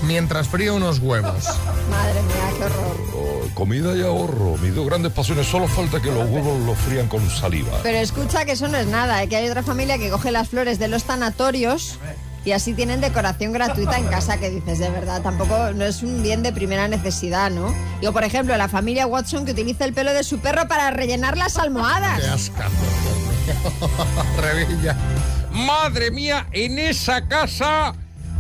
mientras 0.03 0.49
fríe 0.49 0.71
unos 0.71 0.99
huevos. 0.99 1.45
Madre 1.91 2.23
mía, 2.23 2.51
qué 2.59 2.65
horror. 2.65 2.97
Oh, 3.15 3.55
comida 3.55 3.95
y 3.97 4.03
ahorro, 4.03 4.57
mis 4.59 4.75
dos 4.75 4.87
grandes 4.87 5.13
pasiones. 5.13 5.47
Solo 5.47 5.69
falta 5.69 6.01
que 6.01 6.11
los 6.11 6.29
huevos 6.29 6.61
los 6.63 6.79
frían 6.79 7.09
con 7.09 7.29
saliva. 7.31 7.73
Pero 7.83 7.99
escucha 7.99 8.45
que 8.45 8.53
eso 8.53 8.69
no 8.69 8.77
es 8.77 8.87
nada, 8.87 9.23
¿eh? 9.23 9.29
que 9.29 9.37
hay 9.37 9.49
otra 9.49 9.63
familia 9.63 9.99
que 9.99 10.11
coge 10.11 10.31
las 10.31 10.49
flores 10.49 10.79
de 10.79 10.89
los 10.89 11.05
tanatorios 11.05 11.99
y 12.47 12.53
así 12.53 12.75
tienen 12.75 13.01
decoración 13.01 13.53
gratuita 13.53 13.99
en 13.99 14.07
casa, 14.07 14.39
que 14.39 14.51
dices, 14.51 14.79
de 14.79 14.89
verdad, 14.89 15.21
tampoco 15.21 15.73
no 15.75 15.85
es 15.85 16.05
un 16.05 16.23
bien 16.23 16.45
de 16.45 16.53
primera 16.53 16.87
necesidad, 16.87 17.51
¿no? 17.51 17.75
Digo, 18.01 18.13
por 18.13 18.23
ejemplo, 18.23 18.57
la 18.57 18.69
familia 18.69 19.05
Watson 19.09 19.45
que 19.45 19.51
utiliza 19.51 19.85
el 19.85 19.93
pelo 19.93 20.13
de 20.13 20.23
su 20.23 20.39
perro 20.39 20.69
para 20.69 20.93
rellenar 20.93 21.37
las 21.37 21.59
almohadas. 21.59 22.21
Qué 22.21 22.29
ascazo. 22.29 22.71
Revilla. 24.41 24.97
Madre 25.51 26.13
mía, 26.13 26.47
en 26.53 26.79
esa 26.79 27.27
casa 27.27 27.95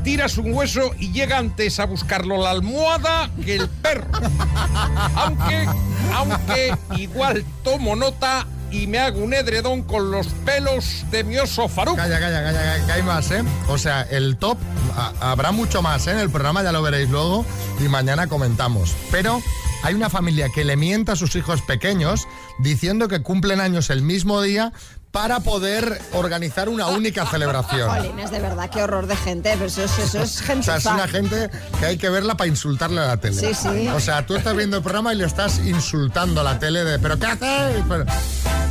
tiras 0.04 0.38
un 0.38 0.54
hueso 0.54 0.92
y 1.00 1.10
llega 1.10 1.38
antes 1.38 1.80
a 1.80 1.86
buscarlo 1.86 2.40
la 2.40 2.50
almohada 2.50 3.28
que 3.44 3.56
el 3.56 3.68
perro. 3.68 4.06
Aunque, 5.16 5.66
aunque 6.14 6.76
igual 6.96 7.44
tomo 7.64 7.96
nota 7.96 8.46
y 8.70 8.86
me 8.86 8.98
hago 8.98 9.20
un 9.20 9.32
edredón 9.34 9.82
con 9.82 10.10
los 10.10 10.26
pelos 10.44 11.04
de 11.10 11.24
mi 11.24 11.38
oso 11.38 11.68
Faruk. 11.68 11.96
Calla, 11.96 12.18
calla, 12.18 12.42
calla, 12.42 12.62
calla, 12.62 12.86
que 12.86 12.92
hay 12.92 13.02
más, 13.02 13.30
¿eh? 13.30 13.42
O 13.68 13.78
sea, 13.78 14.02
el 14.02 14.36
top, 14.36 14.58
a- 14.96 15.12
habrá 15.32 15.52
mucho 15.52 15.82
más, 15.82 16.06
¿eh? 16.06 16.12
En 16.12 16.18
el 16.18 16.30
programa 16.30 16.62
ya 16.62 16.72
lo 16.72 16.82
veréis 16.82 17.08
luego 17.10 17.44
y 17.80 17.88
mañana 17.88 18.26
comentamos. 18.26 18.94
Pero 19.10 19.40
hay 19.82 19.94
una 19.94 20.10
familia 20.10 20.48
que 20.54 20.64
le 20.64 20.76
mienta 20.76 21.12
a 21.12 21.16
sus 21.16 21.36
hijos 21.36 21.62
pequeños 21.62 22.26
diciendo 22.58 23.08
que 23.08 23.22
cumplen 23.22 23.60
años 23.60 23.90
el 23.90 24.02
mismo 24.02 24.42
día 24.42 24.72
para 25.12 25.40
poder 25.40 25.98
organizar 26.12 26.68
una 26.68 26.88
única 26.88 27.24
celebración. 27.24 27.88
Jolines, 27.96 28.30
de 28.30 28.38
verdad, 28.38 28.68
qué 28.68 28.82
horror 28.82 29.06
de 29.06 29.16
gente, 29.16 29.50
pero 29.54 29.64
eso 29.66 29.82
es, 29.84 29.98
eso 29.98 30.22
es 30.22 30.40
O 30.42 30.44
gente. 30.44 30.64
sea, 30.64 30.76
es 30.76 30.84
una 30.86 31.08
gente 31.08 31.48
que 31.78 31.86
hay 31.86 31.96
que 31.96 32.10
verla 32.10 32.36
para 32.36 32.48
insultarle 32.48 33.00
a 33.00 33.06
la 33.06 33.16
tele. 33.16 33.40
Sí, 33.40 33.54
sí. 33.54 33.88
O 33.88 34.00
sea, 34.00 34.26
tú 34.26 34.36
estás 34.36 34.54
viendo 34.54 34.76
el 34.76 34.82
programa 34.82 35.14
y 35.14 35.16
le 35.16 35.24
estás 35.24 35.58
insultando 35.60 36.42
a 36.42 36.44
la 36.44 36.58
tele 36.58 36.84
de 36.84 36.98
¿pero 36.98 37.18
qué 37.18 37.26
haces? 37.26 37.82
Pero- 37.88 38.04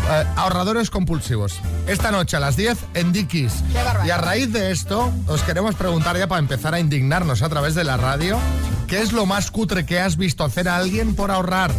Eh, 0.08 0.24
ahorradores 0.36 0.92
compulsivos. 0.92 1.60
Esta 1.88 2.12
noche 2.12 2.38
a 2.38 2.40
las 2.40 2.56
10 2.56 2.78
en 2.94 3.12
Dickies. 3.12 3.64
Y 4.06 4.12
a 4.12 4.18
raíz 4.18 4.54
de 4.54 4.72
esto, 4.72 5.12
os 5.28 5.42
queremos 5.42 5.74
preguntar 5.76 6.16
ya 6.18 6.28
para 6.28 6.38
empezar 6.40 6.76
a 6.76 6.80
indignarnos 6.80 7.42
a 7.42 7.50
través 7.50 7.74
de 7.74 7.84
la 7.84 7.98
radio, 7.98 8.38
¿qué 8.88 9.02
es 9.02 9.14
lo 9.14 9.26
más 9.26 9.50
cutre 9.50 9.84
que 9.86 10.00
has 10.00 10.16
visto 10.16 10.44
hacer 10.44 10.70
a 10.70 10.78
alguien 10.78 11.16
por 11.16 11.32
ahorrar? 11.32 11.72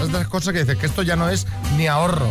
Es 0.00 0.10
de 0.10 0.18
las 0.18 0.28
cosas 0.28 0.54
que 0.54 0.60
dices 0.60 0.78
que 0.78 0.86
esto 0.86 1.02
ya 1.02 1.16
no 1.16 1.28
es 1.28 1.46
ni 1.76 1.86
ahorro. 1.86 2.30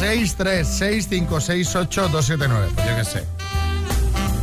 636568279. 0.00 2.68
Pues 2.74 2.88
yo 2.88 2.96
qué 2.96 3.04
sé. 3.04 3.26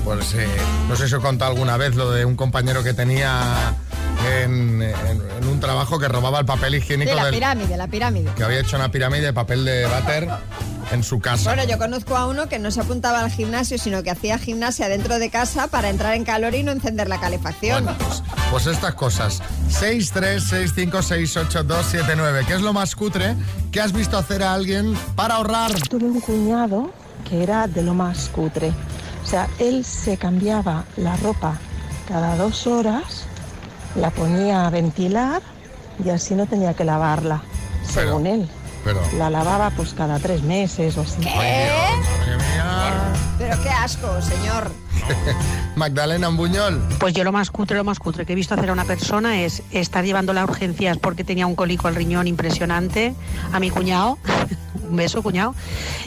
Pues 0.03 0.35
eh, 0.35 0.47
no 0.87 0.95
sé 0.95 1.07
si 1.07 1.15
os 1.15 1.19
he 1.19 1.23
contado 1.23 1.51
alguna 1.51 1.77
vez 1.77 1.95
lo 1.95 2.11
de 2.11 2.25
un 2.25 2.35
compañero 2.35 2.83
que 2.83 2.93
tenía 2.93 3.73
en, 4.25 4.81
en- 4.81 5.21
en 5.41 5.47
un 5.47 5.59
trabajo 5.59 5.99
que 5.99 6.07
robaba 6.07 6.39
el 6.39 6.45
papel 6.45 6.75
higiénico 6.75 7.11
Sí, 7.11 7.15
la 7.15 7.25
del- 7.25 7.33
pirámide, 7.33 7.77
la 7.77 7.87
pirámide. 7.87 8.31
que 8.35 8.43
había 8.43 8.59
hecho 8.59 8.75
una 8.77 8.89
pirámide 8.91 9.25
de 9.27 9.33
papel 9.33 9.65
de 9.65 9.85
váter 9.85 10.27
en 10.91 11.03
su 11.03 11.19
casa. 11.19 11.53
Bueno, 11.53 11.69
yo 11.69 11.77
conozco 11.77 12.15
a 12.15 12.27
uno 12.27 12.47
que 12.47 12.59
no 12.59 12.71
se 12.71 12.79
apuntaba 12.79 13.19
al 13.19 13.29
gimnasio, 13.31 13.77
sino 13.77 14.03
que 14.03 14.09
hacía 14.11 14.37
gimnasia 14.39 14.87
dentro 14.87 15.19
de 15.19 15.29
casa 15.29 15.67
para 15.67 15.89
entrar 15.89 16.13
en 16.15 16.23
calor 16.23 16.55
y 16.55 16.63
no 16.63 16.71
encender 16.71 17.09
la 17.09 17.19
calefacción. 17.19 17.85
Pues 18.51 18.65
estas 18.67 18.93
cosas. 18.95 19.41
636568279. 19.69 22.45
¿Qué 22.45 22.53
es 22.53 22.61
lo 22.61 22.73
más 22.73 22.95
cutre 22.95 23.35
que 23.71 23.81
has 23.81 23.91
visto 23.93 24.17
hacer 24.17 24.43
a 24.43 24.53
alguien 24.53 24.95
para 25.15 25.35
ahorrar? 25.35 25.71
Tuve 25.89 26.05
un 26.05 26.21
cuñado 26.21 26.91
que 27.29 27.43
era 27.43 27.67
de 27.67 27.83
lo 27.83 27.93
más 27.93 28.29
cutre. 28.29 28.71
O 29.23 29.27
sea, 29.27 29.47
él 29.59 29.83
se 29.83 30.17
cambiaba 30.17 30.85
la 30.95 31.17
ropa 31.17 31.57
cada 32.07 32.37
dos 32.37 32.65
horas, 32.67 33.25
la 33.97 34.11
ponía 34.11 34.67
a 34.67 34.69
ventilar 34.69 35.41
y 36.03 36.09
así 36.09 36.35
no 36.35 36.45
tenía 36.45 36.73
que 36.73 36.83
lavarla, 36.83 37.41
según 37.83 38.27
él. 38.27 38.49
Pero. 38.83 39.01
La 39.17 39.29
lavaba 39.29 39.71
pues 39.71 39.93
cada 39.93 40.19
tres 40.19 40.43
meses 40.43 40.97
o 40.97 41.01
así. 41.01 41.21
¿Qué? 41.21 41.69
Pero 43.37 43.61
qué 43.61 43.69
asco, 43.69 44.21
señor. 44.21 44.71
Magdalena 45.75 46.29
Buñol. 46.29 46.81
Pues 46.99 47.13
yo 47.13 47.23
lo 47.23 47.31
más 47.31 47.51
cutre, 47.51 47.77
lo 47.77 47.83
más 47.83 47.99
cutre 47.99 48.25
que 48.25 48.33
he 48.33 48.35
visto 48.35 48.53
hacer 48.53 48.69
a 48.69 48.73
una 48.73 48.85
persona 48.85 49.41
es 49.41 49.63
estar 49.71 50.03
llevándola 50.03 50.41
a 50.41 50.43
urgencias 50.45 50.97
porque 50.97 51.23
tenía 51.23 51.45
un 51.47 51.55
cólico 51.55 51.87
al 51.87 51.95
riñón 51.95 52.27
impresionante 52.27 53.13
a 53.53 53.59
mi 53.59 53.69
cuñado, 53.69 54.17
un 54.89 54.95
beso 54.95 55.21
cuñado, 55.21 55.53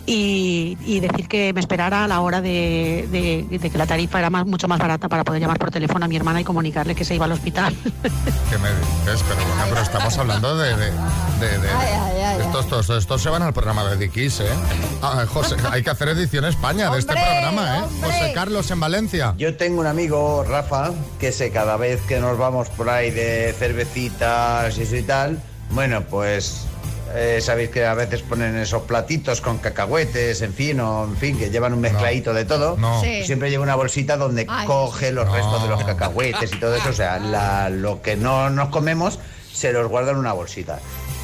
y, 0.07 0.77
y 0.85 1.01
decir 1.01 1.29
que 1.29 1.53
me 1.53 1.61
esperara 1.61 2.05
a 2.05 2.09
la 2.09 2.21
hora 2.21 2.41
de, 2.41 3.07
de- 3.11 3.59
de 3.59 3.71
que 3.71 3.79
la 3.79 3.87
tarifa 3.87 4.19
era 4.19 4.31
más- 4.31 4.47
mucho 4.47 4.69
más 4.69 4.79
barata 4.79 5.09
para 5.09 5.23
poder 5.25 5.41
llamar 5.41 5.59
por 5.59 5.71
teléfono 5.71 6.05
a 6.05 6.09
mi 6.09 6.17
hermana 6.17 6.41
y 6.41 6.45
comunicarle 6.45 6.95
que 6.95 7.05
se 7.05 7.15
iba 7.15 7.27
al 7.27 7.33
hospital. 7.33 7.75
¿Qué 8.51 8.59
me 8.59 8.69
dices? 8.71 9.23
Pero 9.29 9.47
bueno, 9.47 9.63
pero 9.69 9.81
estamos 9.83 10.17
hablando 10.19 10.57
de... 10.57 10.75
de- 10.77 10.91
Ay, 11.41 12.21
ay, 12.25 12.37
estos, 12.41 12.65
estos, 12.65 12.91
estos 12.91 13.23
se 13.23 13.29
van 13.31 13.43
al 13.43 13.53
programa 13.53 13.85
de 13.85 13.97
Dickies, 13.97 14.41
¿eh? 14.41 14.49
Ah, 15.03 15.25
José, 15.27 15.57
hay 15.71 15.83
que 15.83 15.91
hacer 15.91 16.09
edición 16.09 16.45
España 16.45 16.91
de 16.91 16.99
este 16.99 17.13
programa, 17.13 17.79
¿eh? 17.79 17.83
hombre. 17.83 18.11
José 18.11 18.33
Carlos 18.35 18.71
en 18.71 18.80
Valencia. 18.81 19.35
Yo 19.37 19.57
tengo 19.57 19.81
un 19.81 19.87
amigo, 19.87 20.45
Rafa, 20.49 20.91
que 21.19 21.31
sé 21.33 21.51
cada 21.51 21.77
vez 21.77 22.01
que 22.09 22.19
nos 22.19 22.37
vamos 22.39 22.69
por 22.71 22.89
ahí 22.89 23.11
de 23.11 23.55
cervecitas 23.59 24.77
y 24.79 24.83
eso 24.83 24.97
y 24.97 25.03
tal, 25.03 25.39
bueno, 25.71 26.03
pues 26.09 26.65
eh, 27.15 27.41
sabéis 27.41 27.71
que 27.71 27.85
a 27.85 27.95
veces 27.95 28.23
ponen 28.23 28.57
esos 28.57 28.83
platitos 28.83 29.41
con 29.41 29.59
cacahuetes, 29.59 30.43
en 30.43 30.53
fin, 30.55 30.81
o 30.81 31.05
en 31.05 31.17
fin, 31.17 31.39
que 31.39 31.51
llevan 31.51 31.73
un 31.75 31.81
mezcladito 31.81 32.33
de 32.35 32.45
todo. 32.45 32.77
No. 32.77 33.01
Sí. 33.03 33.25
Siempre 33.25 33.51
lleva 33.51 33.63
una 33.65 33.75
bolsita 33.77 34.17
donde 34.17 34.47
Ay. 34.49 34.67
coge 34.67 35.13
los 35.13 35.31
restos 35.31 35.63
de 35.63 35.69
los 35.69 35.85
cacahuetes 35.85 36.53
y 36.53 36.59
todo 36.61 36.75
eso. 36.75 36.89
O 36.89 36.93
sea, 36.93 37.19
la- 37.19 37.69
lo 37.71 38.01
que 38.03 38.17
no 38.17 38.49
nos 38.51 38.69
comemos 38.71 39.19
se 39.53 39.73
los 39.73 39.89
guarda 39.89 40.13
en 40.13 40.19
una 40.19 40.33
bolsita. 40.33 40.79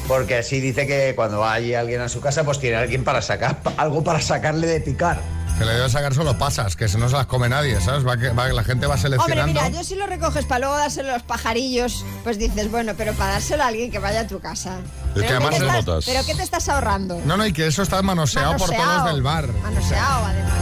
Porque 0.07 0.35
así 0.37 0.59
dice 0.61 0.87
que 0.87 1.13
cuando 1.15 1.45
hay 1.45 1.73
alguien 1.73 1.99
a 2.01 2.07
su 2.09 2.21
casa, 2.21 2.43
pues 2.43 2.59
tiene 2.59 2.77
alguien 2.77 3.03
para 3.03 3.21
sacar, 3.21 3.57
algo 3.77 4.03
para 4.03 4.21
sacarle 4.21 4.67
de 4.67 4.79
picar. 4.81 5.19
Que 5.57 5.65
le 5.65 5.73
debe 5.73 5.89
sacar 5.89 6.13
solo 6.13 6.37
pasas, 6.37 6.75
que 6.75 6.87
si 6.87 6.97
no 6.97 7.09
se 7.09 7.15
las 7.15 7.25
come 7.25 7.49
nadie, 7.49 7.81
¿sabes? 7.81 8.05
Va 8.07 8.15
que, 8.17 8.29
va- 8.29 8.47
la 8.49 8.63
gente 8.63 8.85
va 8.85 8.93
Hombre, 8.93 9.09
seleccionando. 9.09 9.53
mira, 9.53 9.69
yo 9.69 9.83
si 9.83 9.95
lo 9.95 10.05
recoges 10.05 10.45
para 10.45 10.59
luego 10.59 10.77
dárselo 10.77 11.09
a 11.09 11.13
los 11.13 11.23
pajarillos, 11.23 12.05
pues 12.23 12.37
dices, 12.37 12.69
bueno, 12.69 12.93
pero 12.95 13.13
para 13.13 13.31
dárselo 13.33 13.63
a 13.63 13.67
alguien 13.67 13.89
que 13.89 13.97
vaya 13.97 14.21
a 14.21 14.27
tu 14.27 14.39
casa. 14.39 14.77
Es 15.15 15.21
que 15.21 15.21
¿Pero, 15.21 15.37
además 15.37 15.55
estás, 15.55 15.73
notas. 15.73 16.05
¿Pero 16.05 16.23
qué 16.27 16.35
te 16.35 16.43
estás 16.43 16.69
ahorrando? 16.69 17.19
No, 17.25 17.37
no, 17.37 17.45
y 17.45 17.53
que 17.53 17.65
eso 17.65 17.81
está 17.81 18.01
manoseado, 18.03 18.55
por 18.57 18.69
todos 18.69 19.05
del 19.05 19.23
bar. 19.23 19.47
Manoseado, 19.63 20.25
además. 20.27 20.53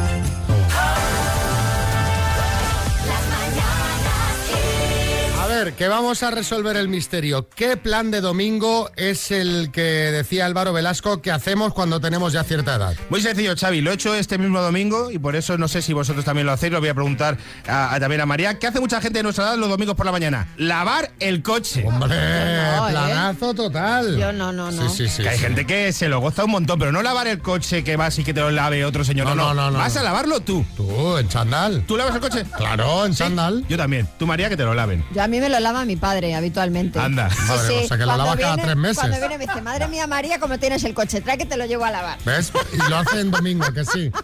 Ver, 5.63 5.73
que 5.73 5.87
vamos 5.87 6.21
a 6.23 6.31
resolver 6.31 6.75
el 6.77 6.87
misterio. 6.89 7.47
¿Qué 7.55 7.77
plan 7.77 8.11
de 8.11 8.21
domingo 8.21 8.89
es 8.95 9.31
el 9.31 9.69
que 9.71 9.81
decía 9.81 10.45
Álvaro 10.45 10.73
Velasco 10.73 11.21
que 11.21 11.31
hacemos 11.31 11.73
cuando 11.73 11.99
tenemos 12.01 12.33
ya 12.33 12.43
cierta 12.43 12.75
edad? 12.75 12.95
Muy 13.09 13.21
sencillo, 13.21 13.55
Xavi. 13.57 13.81
Lo 13.81 13.91
he 13.91 13.93
hecho 13.93 14.13
este 14.13 14.37
mismo 14.37 14.61
domingo 14.61 15.11
y 15.11 15.17
por 15.19 15.35
eso 15.35 15.57
no 15.57 15.67
sé 15.67 15.81
si 15.81 15.93
vosotros 15.93 16.25
también 16.25 16.45
lo 16.47 16.53
hacéis. 16.53 16.73
Lo 16.73 16.79
voy 16.79 16.89
a 16.89 16.93
preguntar 16.93 17.37
a- 17.67 17.93
a- 17.95 17.99
también 17.99 18.21
a 18.21 18.25
María. 18.25 18.59
¿Qué 18.59 18.67
hace 18.67 18.79
mucha 18.79 18.99
gente 19.01 19.19
de 19.19 19.23
nuestra 19.23 19.45
edad 19.45 19.55
los 19.57 19.69
domingos 19.69 19.95
por 19.95 20.05
la 20.05 20.11
mañana? 20.11 20.47
Lavar 20.57 21.11
el 21.19 21.41
coche. 21.41 21.83
Hombre, 21.87 22.09
no, 22.09 22.87
¿eh? 22.87 22.91
planazo 22.91 23.53
total. 23.53 24.17
Yo 24.17 24.31
no, 24.33 24.51
no, 24.51 24.71
no. 24.71 24.89
Sí, 24.89 25.07
sí, 25.07 25.09
sí. 25.09 25.23
que 25.23 25.29
hay 25.29 25.37
sí. 25.37 25.43
gente 25.43 25.65
que 25.65 25.93
se 25.93 26.09
lo 26.09 26.19
goza 26.19 26.43
un 26.43 26.51
montón, 26.51 26.79
pero 26.79 26.91
no 26.91 27.01
lavar 27.01 27.27
el 27.27 27.39
coche 27.39 27.83
que 27.83 27.95
vas 27.95 28.17
y 28.19 28.23
que 28.23 28.33
te 28.33 28.41
lo 28.41 28.51
lave 28.51 28.83
otro 28.85 29.03
señor. 29.03 29.27
No, 29.27 29.35
no, 29.35 29.45
No, 29.45 29.53
no, 29.53 29.71
no, 29.71 29.77
Vas 29.79 29.93
no. 29.95 30.01
a 30.01 30.03
lavarlo 30.03 30.39
tú. 30.41 30.65
Tú, 30.75 31.17
en 31.17 31.27
chandal. 31.29 31.83
¿Tú 31.87 31.95
lavas 31.97 32.15
el 32.15 32.21
coche? 32.21 32.43
Claro, 32.57 33.05
en 33.05 33.13
Sí. 33.13 33.19
chandal. 33.19 33.63
Yo 33.69 33.77
también. 33.77 34.07
Tú, 34.17 34.25
María, 34.27 34.49
que 34.49 34.57
te 34.57 34.63
lo 34.63 34.73
laven. 34.73 35.03
Yo 35.13 35.21
a 35.23 35.27
mí 35.27 35.39
me 35.39 35.44
lo 35.49 35.59
lava 35.59 35.85
mi 35.85 35.95
padre 35.95 36.35
habitualmente. 36.35 36.99
Anda. 36.99 37.29
Madre, 37.47 37.83
o 37.83 37.87
sea, 37.87 37.97
que 37.97 38.05
lo 38.05 38.07
Cuando 38.13 38.25
lava 38.25 38.37
cada 38.37 38.57
tres 38.57 38.75
meses. 38.75 38.97
Cuando 38.97 39.17
viene 39.19 39.37
me 39.37 39.45
dice, 39.47 39.61
madre 39.61 39.87
mía 39.87 40.07
María, 40.07 40.39
¿cómo 40.39 40.57
tienes 40.59 40.83
el 40.83 40.93
coche? 40.93 41.21
Trae 41.21 41.37
que 41.37 41.45
te 41.45 41.57
lo 41.57 41.65
llevo 41.65 41.85
a 41.85 41.91
lavar. 41.91 42.17
¿Ves? 42.25 42.51
Y 42.73 42.89
lo 42.89 42.97
hace 42.97 43.19
en 43.21 43.31
domingo, 43.31 43.65
que 43.73 43.85
sí. 43.85 44.11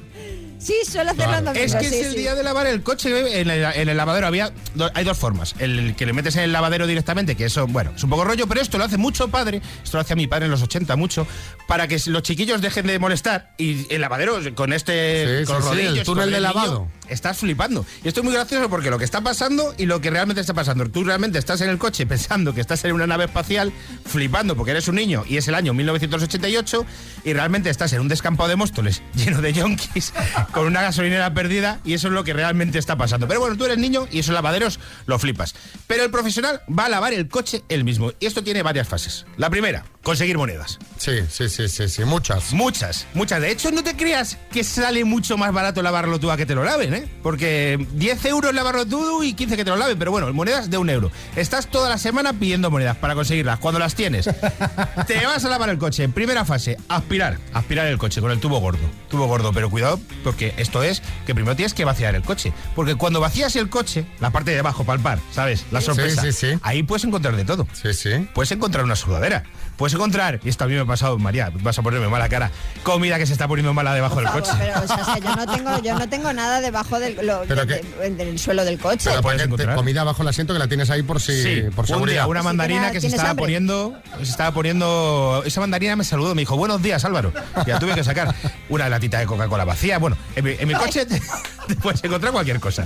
Sí, 0.61 0.75
suele 0.85 1.09
hacerlo 1.09 1.23
Claro. 1.25 1.37
en 1.39 1.45
domingo, 1.45 1.65
Es 1.65 1.73
que 1.73 1.89
sí, 1.89 1.95
es 1.95 2.05
el 2.05 2.11
sí. 2.13 2.19
día 2.19 2.35
de 2.35 2.43
lavar 2.43 2.67
el 2.67 2.83
coche 2.83 3.41
en 3.41 3.49
el, 3.49 3.63
en 3.63 3.89
el 3.89 3.97
lavadero. 3.97 4.27
Había 4.27 4.51
do- 4.75 4.91
hay 4.93 5.03
dos 5.03 5.17
formas. 5.17 5.55
El 5.57 5.95
que 5.95 6.05
le 6.05 6.13
metes 6.13 6.35
en 6.35 6.43
el 6.43 6.51
lavadero 6.51 6.85
directamente, 6.85 7.35
que 7.35 7.45
eso, 7.45 7.65
bueno, 7.65 7.93
es 7.95 8.03
un 8.03 8.11
poco 8.11 8.25
rollo, 8.25 8.45
pero 8.45 8.61
esto 8.61 8.77
lo 8.77 8.83
hace 8.83 8.97
mucho 8.97 9.27
padre. 9.29 9.59
Esto 9.83 9.97
lo 9.97 10.01
hacía 10.01 10.15
mi 10.15 10.27
padre 10.27 10.45
en 10.45 10.51
los 10.51 10.61
80 10.61 10.95
mucho, 10.97 11.25
para 11.67 11.87
que 11.87 11.99
los 12.05 12.21
chiquillos 12.21 12.61
dejen 12.61 12.85
de 12.85 12.99
molestar. 12.99 13.55
Y 13.57 13.91
el 13.91 14.01
lavadero, 14.01 14.37
con 14.53 14.71
este. 14.71 15.39
Sí, 15.39 15.45
con 15.45 15.63
sí, 15.63 15.67
los 15.67 15.73
sí, 15.75 15.79
el 15.81 15.87
rodillos, 15.87 16.05
túnel 16.05 16.25
con 16.25 16.31
de 16.33 16.39
niño, 16.39 16.53
lavado. 16.53 16.87
Estás 17.11 17.37
flipando. 17.37 17.85
Y 18.03 18.07
esto 18.07 18.21
es 18.21 18.23
muy 18.23 18.33
gracioso 18.33 18.69
porque 18.69 18.89
lo 18.89 18.97
que 18.97 19.05
está 19.05 19.21
pasando 19.21 19.73
y 19.77 19.85
lo 19.85 20.01
que 20.01 20.09
realmente 20.09 20.41
está 20.41 20.53
pasando. 20.53 20.89
Tú 20.89 21.03
realmente 21.03 21.37
estás 21.37 21.61
en 21.61 21.69
el 21.69 21.77
coche 21.77 22.05
pensando 22.05 22.53
que 22.53 22.61
estás 22.61 22.83
en 22.85 22.93
una 22.93 23.07
nave 23.07 23.25
espacial, 23.25 23.71
flipando 24.05 24.55
porque 24.55 24.71
eres 24.71 24.87
un 24.87 24.95
niño 24.95 25.23
y 25.27 25.37
es 25.37 25.47
el 25.47 25.55
año 25.55 25.73
1988, 25.73 26.85
y 27.23 27.33
realmente 27.33 27.69
estás 27.69 27.93
en 27.93 28.01
un 28.01 28.07
descampado 28.07 28.49
de 28.49 28.55
Móstoles 28.55 29.01
lleno 29.15 29.41
de 29.41 29.53
yonkis 29.53 30.13
con 30.51 30.65
una 30.65 30.81
gasolinera 30.81 31.33
perdida, 31.33 31.79
y 31.83 31.93
eso 31.93 32.07
es 32.07 32.13
lo 32.13 32.23
que 32.23 32.33
realmente 32.33 32.79
está 32.79 32.97
pasando. 32.97 33.27
Pero 33.27 33.39
bueno, 33.39 33.57
tú 33.57 33.65
eres 33.65 33.77
niño 33.77 34.07
y 34.11 34.19
esos 34.19 34.33
lavaderos 34.33 34.79
lo 35.05 35.19
flipas. 35.19 35.55
Pero 35.87 36.03
el 36.03 36.11
profesional 36.11 36.61
va 36.67 36.85
a 36.85 36.89
lavar 36.89 37.13
el 37.13 37.27
coche 37.27 37.63
él 37.69 37.83
mismo. 37.83 38.11
Y 38.19 38.25
esto 38.25 38.43
tiene 38.43 38.63
varias 38.63 38.87
fases. 38.87 39.25
La 39.37 39.49
primera, 39.49 39.85
conseguir 40.03 40.37
monedas. 40.37 40.79
Sí, 40.97 41.19
sí, 41.29 41.49
sí, 41.49 41.67
sí, 41.67 41.89
sí, 41.89 42.05
muchas. 42.05 42.53
Muchas, 42.53 43.07
muchas. 43.13 43.41
De 43.41 43.51
hecho, 43.51 43.71
no 43.71 43.83
te 43.83 43.95
creas 43.95 44.37
que 44.51 44.63
sale 44.63 45.03
mucho 45.05 45.37
más 45.37 45.51
barato 45.53 45.81
lavarlo 45.81 46.19
tú 46.19 46.31
a 46.31 46.37
que 46.37 46.45
te 46.45 46.55
lo 46.55 46.63
laven, 46.63 46.93
¿eh? 46.93 47.00
Porque 47.23 47.85
10 47.93 48.25
euros 48.25 48.53
lavarlo 48.53 48.85
tú 48.85 49.23
y 49.23 49.33
15 49.33 49.55
que 49.57 49.63
te 49.63 49.69
lo 49.69 49.77
laven, 49.77 49.97
pero 49.97 50.11
bueno, 50.11 50.31
monedas 50.33 50.69
de 50.69 50.77
un 50.77 50.89
euro. 50.89 51.11
Estás 51.35 51.67
toda 51.67 51.89
la 51.89 51.97
semana 51.97 52.33
pidiendo 52.33 52.69
monedas 52.71 52.97
para 52.97 53.15
conseguirlas. 53.15 53.59
Cuando 53.59 53.79
las 53.79 53.95
tienes, 53.95 54.25
te 55.07 55.25
vas 55.25 55.45
a 55.45 55.49
lavar 55.49 55.69
el 55.69 55.77
coche. 55.77 56.07
Primera 56.09 56.45
fase, 56.45 56.77
aspirar. 56.89 57.37
Aspirar 57.53 57.87
el 57.87 57.97
coche 57.97 58.21
con 58.21 58.31
el 58.31 58.39
tubo 58.39 58.59
gordo. 58.59 58.79
Tubo 59.09 59.27
gordo, 59.27 59.51
pero 59.53 59.69
cuidado, 59.69 59.99
porque 60.23 60.53
esto 60.57 60.83
es 60.83 61.01
que 61.25 61.33
primero 61.35 61.55
tienes 61.55 61.73
que 61.73 61.85
vaciar 61.85 62.15
el 62.15 62.23
coche. 62.23 62.53
Porque 62.75 62.95
cuando 62.95 63.19
vacías 63.19 63.55
el 63.55 63.69
coche, 63.69 64.05
la 64.19 64.31
parte 64.31 64.51
de 64.51 64.59
abajo, 64.59 64.83
palpar, 64.83 65.19
¿sabes? 65.31 65.65
La 65.71 65.79
Sí, 65.81 65.87
sorpresa. 65.87 66.21
sí, 66.21 66.31
sí. 66.31 66.47
Ahí 66.63 66.83
puedes 66.83 67.03
encontrar 67.03 67.35
de 67.35 67.45
todo. 67.45 67.67
Sí, 67.73 67.93
sí. 67.93 68.27
Puedes 68.33 68.51
encontrar 68.51 68.83
una 68.85 68.95
sudadera. 68.95 69.43
Puedes 69.81 69.95
encontrar, 69.95 70.39
y 70.43 70.49
esto 70.49 70.63
a 70.63 70.67
mí 70.67 70.75
me 70.75 70.81
ha 70.81 70.85
pasado, 70.85 71.17
María, 71.17 71.51
vas 71.61 71.75
a 71.79 71.81
ponerme 71.81 72.07
mala 72.07 72.29
cara, 72.29 72.51
comida 72.83 73.17
que 73.17 73.25
se 73.25 73.33
está 73.33 73.47
poniendo 73.47 73.73
mala 73.73 73.95
debajo 73.95 74.17
del 74.19 74.29
coche. 74.29 74.51
pero, 74.59 74.79
o 74.79 74.85
sea, 74.87 75.17
yo 75.17 75.35
no 75.35 75.47
tengo, 75.51 75.81
yo 75.81 75.97
no 75.97 76.07
tengo 76.07 76.31
nada 76.33 76.61
debajo 76.61 76.99
del, 76.99 77.15
lo- 77.25 77.41
Pero 77.47 77.65
de- 77.65 77.81
que- 77.81 77.87
de- 78.09 78.09
del 78.25 78.37
suelo 78.37 78.63
del 78.63 78.77
coche. 78.77 79.09
Pero 79.09 79.23
puedes 79.23 79.41
encontrar. 79.41 79.75
comida 79.75 80.03
bajo 80.03 80.21
el 80.21 80.27
asiento 80.27 80.53
que 80.53 80.59
la 80.59 80.67
tienes 80.67 80.91
ahí 80.91 81.01
por 81.01 81.19
si 81.19 81.33
Sí, 81.41 81.61
por 81.75 81.85
un 81.85 81.87
día 81.87 81.95
seguridad. 81.95 82.27
una 82.27 82.41
Sí, 82.41 82.45
mandarina 82.45 82.91
que 82.91 83.01
se 83.01 83.07
estaba 83.07 83.31
hambre. 83.31 83.43
poniendo, 83.45 83.95
se 84.17 84.29
estaba 84.29 84.51
poniendo, 84.53 85.41
esa 85.47 85.61
mandarina 85.61 85.95
me 85.95 86.03
saludó, 86.03 86.35
me 86.35 86.43
dijo, 86.43 86.55
buenos 86.57 86.79
días 86.83 87.03
Álvaro, 87.03 87.33
y 87.65 87.69
la 87.71 87.79
tuve 87.79 87.95
que 87.95 88.03
sacar 88.03 88.35
una 88.69 88.87
latita 88.87 89.17
de 89.17 89.25
Coca-Cola 89.25 89.65
vacía, 89.65 89.97
bueno, 89.97 90.15
en 90.35 90.45
mi, 90.45 90.51
en 90.59 90.67
mi 90.67 90.75
coche 90.75 91.07
te, 91.07 91.19
te 91.67 91.75
puedes 91.75 92.03
encontrar 92.03 92.31
cualquier 92.33 92.59
cosa. 92.59 92.85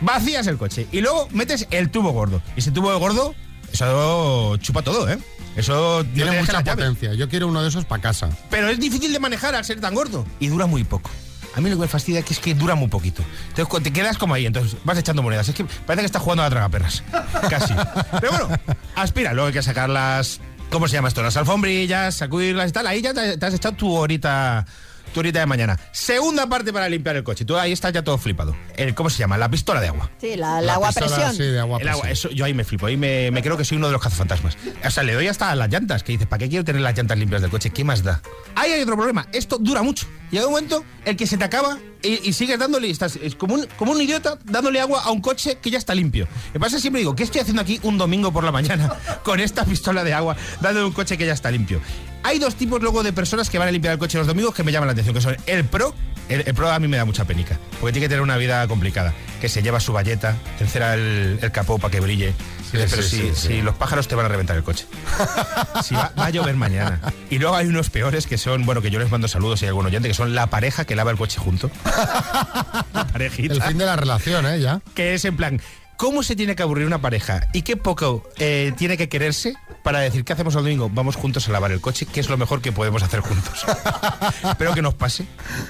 Vacías 0.00 0.46
el 0.46 0.58
coche 0.58 0.86
y 0.92 1.00
luego 1.00 1.28
metes 1.32 1.66
el 1.72 1.90
tubo 1.90 2.12
gordo, 2.12 2.40
y 2.54 2.60
ese 2.60 2.70
tubo 2.70 2.96
gordo, 3.00 3.34
eso 3.72 4.56
chupa 4.58 4.82
todo, 4.82 5.08
¿eh? 5.10 5.18
Eso 5.56 6.04
Tiene 6.14 6.40
mucha 6.40 6.62
potencia. 6.62 7.14
Yo 7.14 7.28
quiero 7.28 7.48
uno 7.48 7.62
de 7.62 7.68
esos 7.68 7.84
para 7.84 8.02
casa. 8.02 8.28
Pero 8.50 8.68
es 8.68 8.78
difícil 8.78 9.12
de 9.12 9.20
manejar 9.20 9.54
al 9.54 9.64
ser 9.64 9.80
tan 9.80 9.94
gordo. 9.94 10.26
Y 10.40 10.48
dura 10.48 10.66
muy 10.66 10.84
poco. 10.84 11.10
A 11.56 11.60
mí 11.60 11.70
lo 11.70 11.76
que 11.76 11.82
me 11.82 11.88
fastidia 11.88 12.18
es 12.20 12.24
que, 12.24 12.34
es 12.34 12.40
que 12.40 12.54
dura 12.54 12.74
muy 12.74 12.88
poquito. 12.88 13.22
Entonces 13.50 13.82
te 13.82 13.92
quedas 13.92 14.18
como 14.18 14.34
ahí, 14.34 14.44
entonces 14.46 14.76
vas 14.84 14.98
echando 14.98 15.22
monedas. 15.22 15.48
Es 15.48 15.54
que 15.54 15.64
parece 15.64 16.02
que 16.02 16.06
estás 16.06 16.22
jugando 16.22 16.42
a 16.42 16.46
la 16.46 16.50
tragaperras. 16.50 17.04
Casi. 17.48 17.74
Pero 18.20 18.32
bueno, 18.32 18.48
aspira. 18.96 19.32
Luego 19.32 19.48
hay 19.48 19.52
que 19.52 19.62
sacar 19.62 19.88
las. 19.88 20.40
¿Cómo 20.70 20.88
se 20.88 20.94
llama 20.94 21.08
esto? 21.08 21.22
Las 21.22 21.36
alfombrillas, 21.36 22.16
sacudirlas 22.16 22.70
y 22.70 22.72
tal. 22.72 22.86
Ahí 22.88 23.00
ya 23.00 23.14
te, 23.14 23.38
te 23.38 23.46
has 23.46 23.54
echado 23.54 23.76
tu 23.76 23.92
horita. 23.92 24.66
Tu 25.14 25.20
horita 25.20 25.38
de 25.38 25.46
mañana. 25.46 25.78
Segunda 25.92 26.46
parte 26.48 26.72
para 26.72 26.88
limpiar 26.88 27.14
el 27.16 27.22
coche. 27.24 27.44
Tú 27.44 27.56
ahí 27.56 27.70
estás 27.72 27.92
ya 27.92 28.02
todo 28.02 28.18
flipado. 28.18 28.54
El, 28.76 28.94
¿Cómo 28.96 29.08
se 29.08 29.18
llama? 29.18 29.38
La 29.38 29.48
pistola 29.48 29.80
de 29.80 29.86
agua. 29.88 30.10
Sí, 30.20 30.34
la, 30.36 30.56
la 30.60 30.60
La 30.60 30.74
agua 30.74 30.88
pistola, 30.88 31.06
presión. 31.06 31.34
sí, 31.36 31.42
de 31.44 31.60
agua 31.60 31.78
El 31.80 31.88
agua, 31.88 32.02
presión. 32.02 32.30
eso, 32.30 32.36
yo 32.36 32.44
ahí 32.44 32.52
me 32.52 32.64
flipo, 32.64 32.86
ahí 32.86 32.96
me, 32.96 33.30
me 33.30 33.40
creo 33.40 33.56
que 33.56 33.64
soy 33.64 33.78
uno 33.78 33.86
de 33.86 33.92
los 33.92 34.02
cazafantasmas. 34.02 34.58
O 34.84 34.90
sea, 34.90 35.04
le 35.04 35.14
doy 35.14 35.28
hasta 35.28 35.50
a 35.50 35.54
las 35.54 35.70
llantas, 35.70 36.02
que 36.02 36.12
dices, 36.12 36.26
¿para 36.26 36.40
qué 36.40 36.48
quiero 36.48 36.64
tener 36.64 36.82
las 36.82 36.96
llantas 36.96 37.16
limpias 37.16 37.40
del 37.42 37.50
coche? 37.50 37.70
¿Qué 37.70 37.84
más 37.84 38.02
da? 38.02 38.20
Ahí 38.56 38.72
hay 38.72 38.82
otro 38.82 38.96
problema, 38.96 39.26
esto 39.32 39.56
dura 39.58 39.82
mucho. 39.82 40.06
Llega 40.32 40.46
un 40.46 40.52
momento 40.52 40.84
el 41.04 41.16
que 41.16 41.26
se 41.28 41.38
te 41.38 41.44
acaba 41.44 41.78
y, 42.04 42.28
y 42.28 42.32
sigues 42.32 42.58
dándole, 42.58 42.90
estás 42.90 43.16
es 43.16 43.34
como 43.34 43.54
un, 43.54 43.66
como 43.76 43.92
un 43.92 44.00
idiota 44.00 44.38
dándole 44.44 44.80
agua 44.80 45.02
a 45.02 45.10
un 45.10 45.20
coche 45.20 45.58
que 45.60 45.70
ya 45.70 45.78
está 45.78 45.94
limpio. 45.94 46.28
Me 46.52 46.60
pasa 46.60 46.78
siempre 46.78 47.00
digo, 47.00 47.16
¿qué 47.16 47.22
estoy 47.22 47.40
haciendo 47.40 47.62
aquí 47.62 47.80
un 47.82 47.98
domingo 47.98 48.32
por 48.32 48.44
la 48.44 48.52
mañana 48.52 48.94
con 49.22 49.40
esta 49.40 49.64
pistola 49.64 50.04
de 50.04 50.12
agua 50.12 50.36
dándole 50.60 50.86
un 50.86 50.92
coche 50.92 51.16
que 51.16 51.26
ya 51.26 51.32
está 51.32 51.50
limpio? 51.50 51.80
Hay 52.22 52.38
dos 52.38 52.54
tipos 52.54 52.80
luego 52.80 53.02
de 53.02 53.12
personas 53.12 53.50
que 53.50 53.58
van 53.58 53.68
a 53.68 53.70
limpiar 53.70 53.94
el 53.94 53.98
coche 53.98 54.18
los 54.18 54.26
domingos 54.26 54.54
que 54.54 54.62
me 54.62 54.72
llaman 54.72 54.86
la 54.86 54.92
atención, 54.92 55.14
que 55.14 55.20
son 55.20 55.36
el 55.46 55.64
pro, 55.64 55.94
el, 56.28 56.44
el 56.46 56.54
pro 56.54 56.70
a 56.70 56.78
mí 56.78 56.88
me 56.88 56.96
da 56.96 57.04
mucha 57.04 57.24
penica, 57.24 57.58
porque 57.80 57.92
tiene 57.92 58.06
que 58.06 58.08
tener 58.08 58.22
una 58.22 58.36
vida 58.36 58.66
complicada, 58.68 59.12
que 59.40 59.48
se 59.48 59.62
lleva 59.62 59.80
su 59.80 59.92
valleta, 59.92 60.36
encera 60.60 60.94
el, 60.94 61.38
el 61.40 61.52
capó 61.52 61.78
para 61.78 61.90
que 61.90 62.00
brille. 62.00 62.34
Sí, 62.70 62.70
pero 62.72 62.88
sí, 62.88 63.02
si, 63.02 63.08
sí, 63.08 63.30
sí. 63.34 63.46
si 63.48 63.62
los 63.62 63.74
pájaros 63.76 64.08
te 64.08 64.14
van 64.16 64.26
a 64.26 64.28
reventar 64.28 64.56
el 64.56 64.64
coche. 64.64 64.86
Si 65.82 65.94
va, 65.94 66.12
va 66.18 66.26
a 66.26 66.30
llover 66.30 66.54
mañana. 66.54 67.00
Y 67.30 67.38
luego 67.38 67.56
hay 67.56 67.66
unos 67.66 67.90
peores 67.90 68.26
que 68.26 68.38
son, 68.38 68.64
bueno, 68.64 68.80
que 68.80 68.90
yo 68.90 68.98
les 68.98 69.10
mando 69.10 69.28
saludos 69.28 69.60
y 69.60 69.64
hay 69.66 69.68
algún 69.68 69.84
oyente, 69.86 70.08
que 70.08 70.14
son 70.14 70.34
la 70.34 70.46
pareja 70.46 70.84
que 70.84 70.94
lava 70.96 71.10
el 71.10 71.18
coche 71.18 71.38
junto. 71.38 71.70
La 72.94 73.06
parejita. 73.06 73.54
El 73.54 73.62
fin 73.62 73.76
de 73.76 73.84
la 73.84 73.96
relación, 73.96 74.46
¿eh? 74.46 74.60
Ya. 74.60 74.80
Que 74.94 75.14
es 75.14 75.24
en 75.24 75.36
plan, 75.36 75.60
¿cómo 75.96 76.22
se 76.22 76.36
tiene 76.36 76.56
que 76.56 76.62
aburrir 76.62 76.86
una 76.86 77.00
pareja 77.00 77.46
y 77.52 77.62
qué 77.62 77.76
poco 77.76 78.22
eh, 78.38 78.72
tiene 78.76 78.96
que 78.96 79.08
quererse 79.08 79.54
para 79.82 80.00
decir, 80.00 80.24
¿qué 80.24 80.32
hacemos 80.32 80.54
el 80.54 80.62
domingo? 80.62 80.90
Vamos 80.92 81.16
juntos 81.16 81.48
a 81.48 81.52
lavar 81.52 81.72
el 81.72 81.80
coche, 81.80 82.06
que 82.06 82.20
es 82.20 82.28
lo 82.28 82.36
mejor 82.36 82.60
que 82.62 82.72
podemos 82.72 83.02
hacer 83.02 83.20
juntos. 83.20 83.64
Espero 84.44 84.74
que 84.74 84.82
nos 84.82 84.94
pase, 84.94 85.26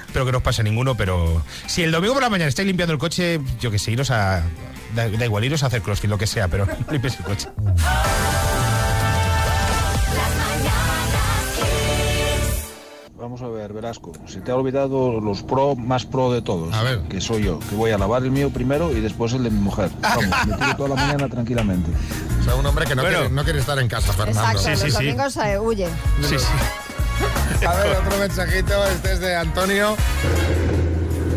espero 0.07 0.25
que 0.25 0.31
no 0.31 0.37
os 0.39 0.43
pase 0.43 0.63
ninguno, 0.63 0.95
pero 0.95 1.43
si 1.67 1.83
el 1.83 1.91
domingo 1.91 2.13
por 2.13 2.23
la 2.23 2.29
mañana 2.29 2.47
estáis 2.47 2.67
limpiando 2.67 2.93
el 2.93 2.99
coche, 2.99 3.39
yo 3.59 3.71
que 3.71 3.79
sé, 3.79 3.91
iros 3.91 4.11
a... 4.11 4.43
Da, 4.95 5.09
da 5.09 5.25
igual, 5.25 5.43
iros 5.43 5.63
a 5.63 5.67
hacer 5.67 5.81
crossfit, 5.81 6.09
lo 6.09 6.17
que 6.17 6.27
sea, 6.27 6.47
pero 6.47 6.65
no 6.87 6.91
limpies 6.91 7.17
el 7.17 7.25
coche. 7.25 7.49
Vamos 13.37 13.51
a 13.53 13.53
ver, 13.53 13.73
Velasco, 13.73 14.13
se 14.27 14.39
te 14.39 14.49
ha 14.51 14.55
olvidado 14.55 15.19
los 15.19 15.43
pro 15.43 15.75
más 15.75 16.05
pro 16.05 16.31
de 16.31 16.41
todos. 16.41 16.73
A 16.73 16.83
ver. 16.83 16.99
Que 17.09 17.19
soy 17.19 17.43
yo, 17.43 17.59
que 17.69 17.75
voy 17.75 17.91
a 17.91 17.97
lavar 17.97 18.23
el 18.23 18.31
mío 18.31 18.49
primero 18.49 18.95
y 18.95 19.01
después 19.01 19.33
el 19.33 19.43
de 19.43 19.49
mi 19.49 19.59
mujer. 19.59 19.89
Vamos, 20.01 20.23
me 20.47 20.55
tiro 20.55 20.75
toda 20.77 20.89
la 20.89 20.95
mañana 20.95 21.27
tranquilamente. 21.27 21.91
O 22.39 22.43
sea, 22.45 22.55
un 22.55 22.65
hombre 22.65 22.85
que 22.85 22.95
no, 22.95 23.01
Bueno. 23.01 23.17
quiere, 23.17 23.33
no 23.33 23.43
quiere 23.43 23.59
estar 23.59 23.77
en 23.77 23.89
casa, 23.89 24.13
Fernando. 24.13 24.39
Exacto, 24.39 24.59
Sí, 24.61 24.75
sí, 24.77 24.83
los 24.85 24.93
sí. 24.93 25.03
domingos 25.03 25.35
eh, 25.35 25.59
huye. 25.59 25.87
Sí, 26.21 26.35
sí. 26.39 27.65
A 27.67 27.75
ver, 27.75 27.97
otro 27.97 28.17
mensajito. 28.19 28.85
Este 28.85 29.11
es 29.11 29.19
de 29.19 29.35
Antonio. 29.35 29.97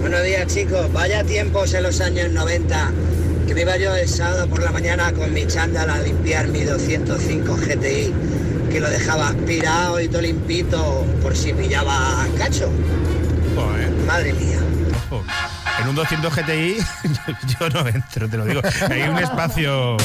Buenos 0.00 0.22
días 0.22 0.46
chicos, 0.46 0.92
vaya 0.92 1.24
tiempos 1.24 1.74
en 1.74 1.82
los 1.82 2.00
años 2.00 2.30
90 2.30 2.92
que 3.48 3.54
me 3.56 3.62
iba 3.62 3.76
yo 3.76 3.96
el 3.96 4.08
sábado 4.08 4.46
por 4.46 4.62
la 4.62 4.70
mañana 4.70 5.12
con 5.14 5.34
mi 5.34 5.48
chándal 5.48 5.90
a 5.90 5.98
limpiar 5.98 6.46
mi 6.46 6.62
205 6.62 7.56
GTI 7.56 8.14
que 8.70 8.80
lo 8.80 8.90
dejaba 8.90 9.28
aspirado 9.28 10.00
y 10.00 10.08
todo 10.08 10.22
limpito 10.22 11.06
por 11.22 11.36
si 11.36 11.52
pillaba 11.52 12.26
cacho. 12.36 12.70
Joder. 13.54 13.90
Madre 14.06 14.32
mía. 14.32 14.58
Ojo. 15.10 15.24
En 15.80 15.88
un 15.88 15.94
200 15.94 16.34
GTI 16.34 16.76
yo, 17.04 17.58
yo 17.60 17.68
no 17.70 17.88
entro, 17.88 18.28
te 18.28 18.36
lo 18.36 18.44
digo. 18.44 18.60
Hay 18.90 19.02
un 19.02 19.18
espacio 19.18 19.96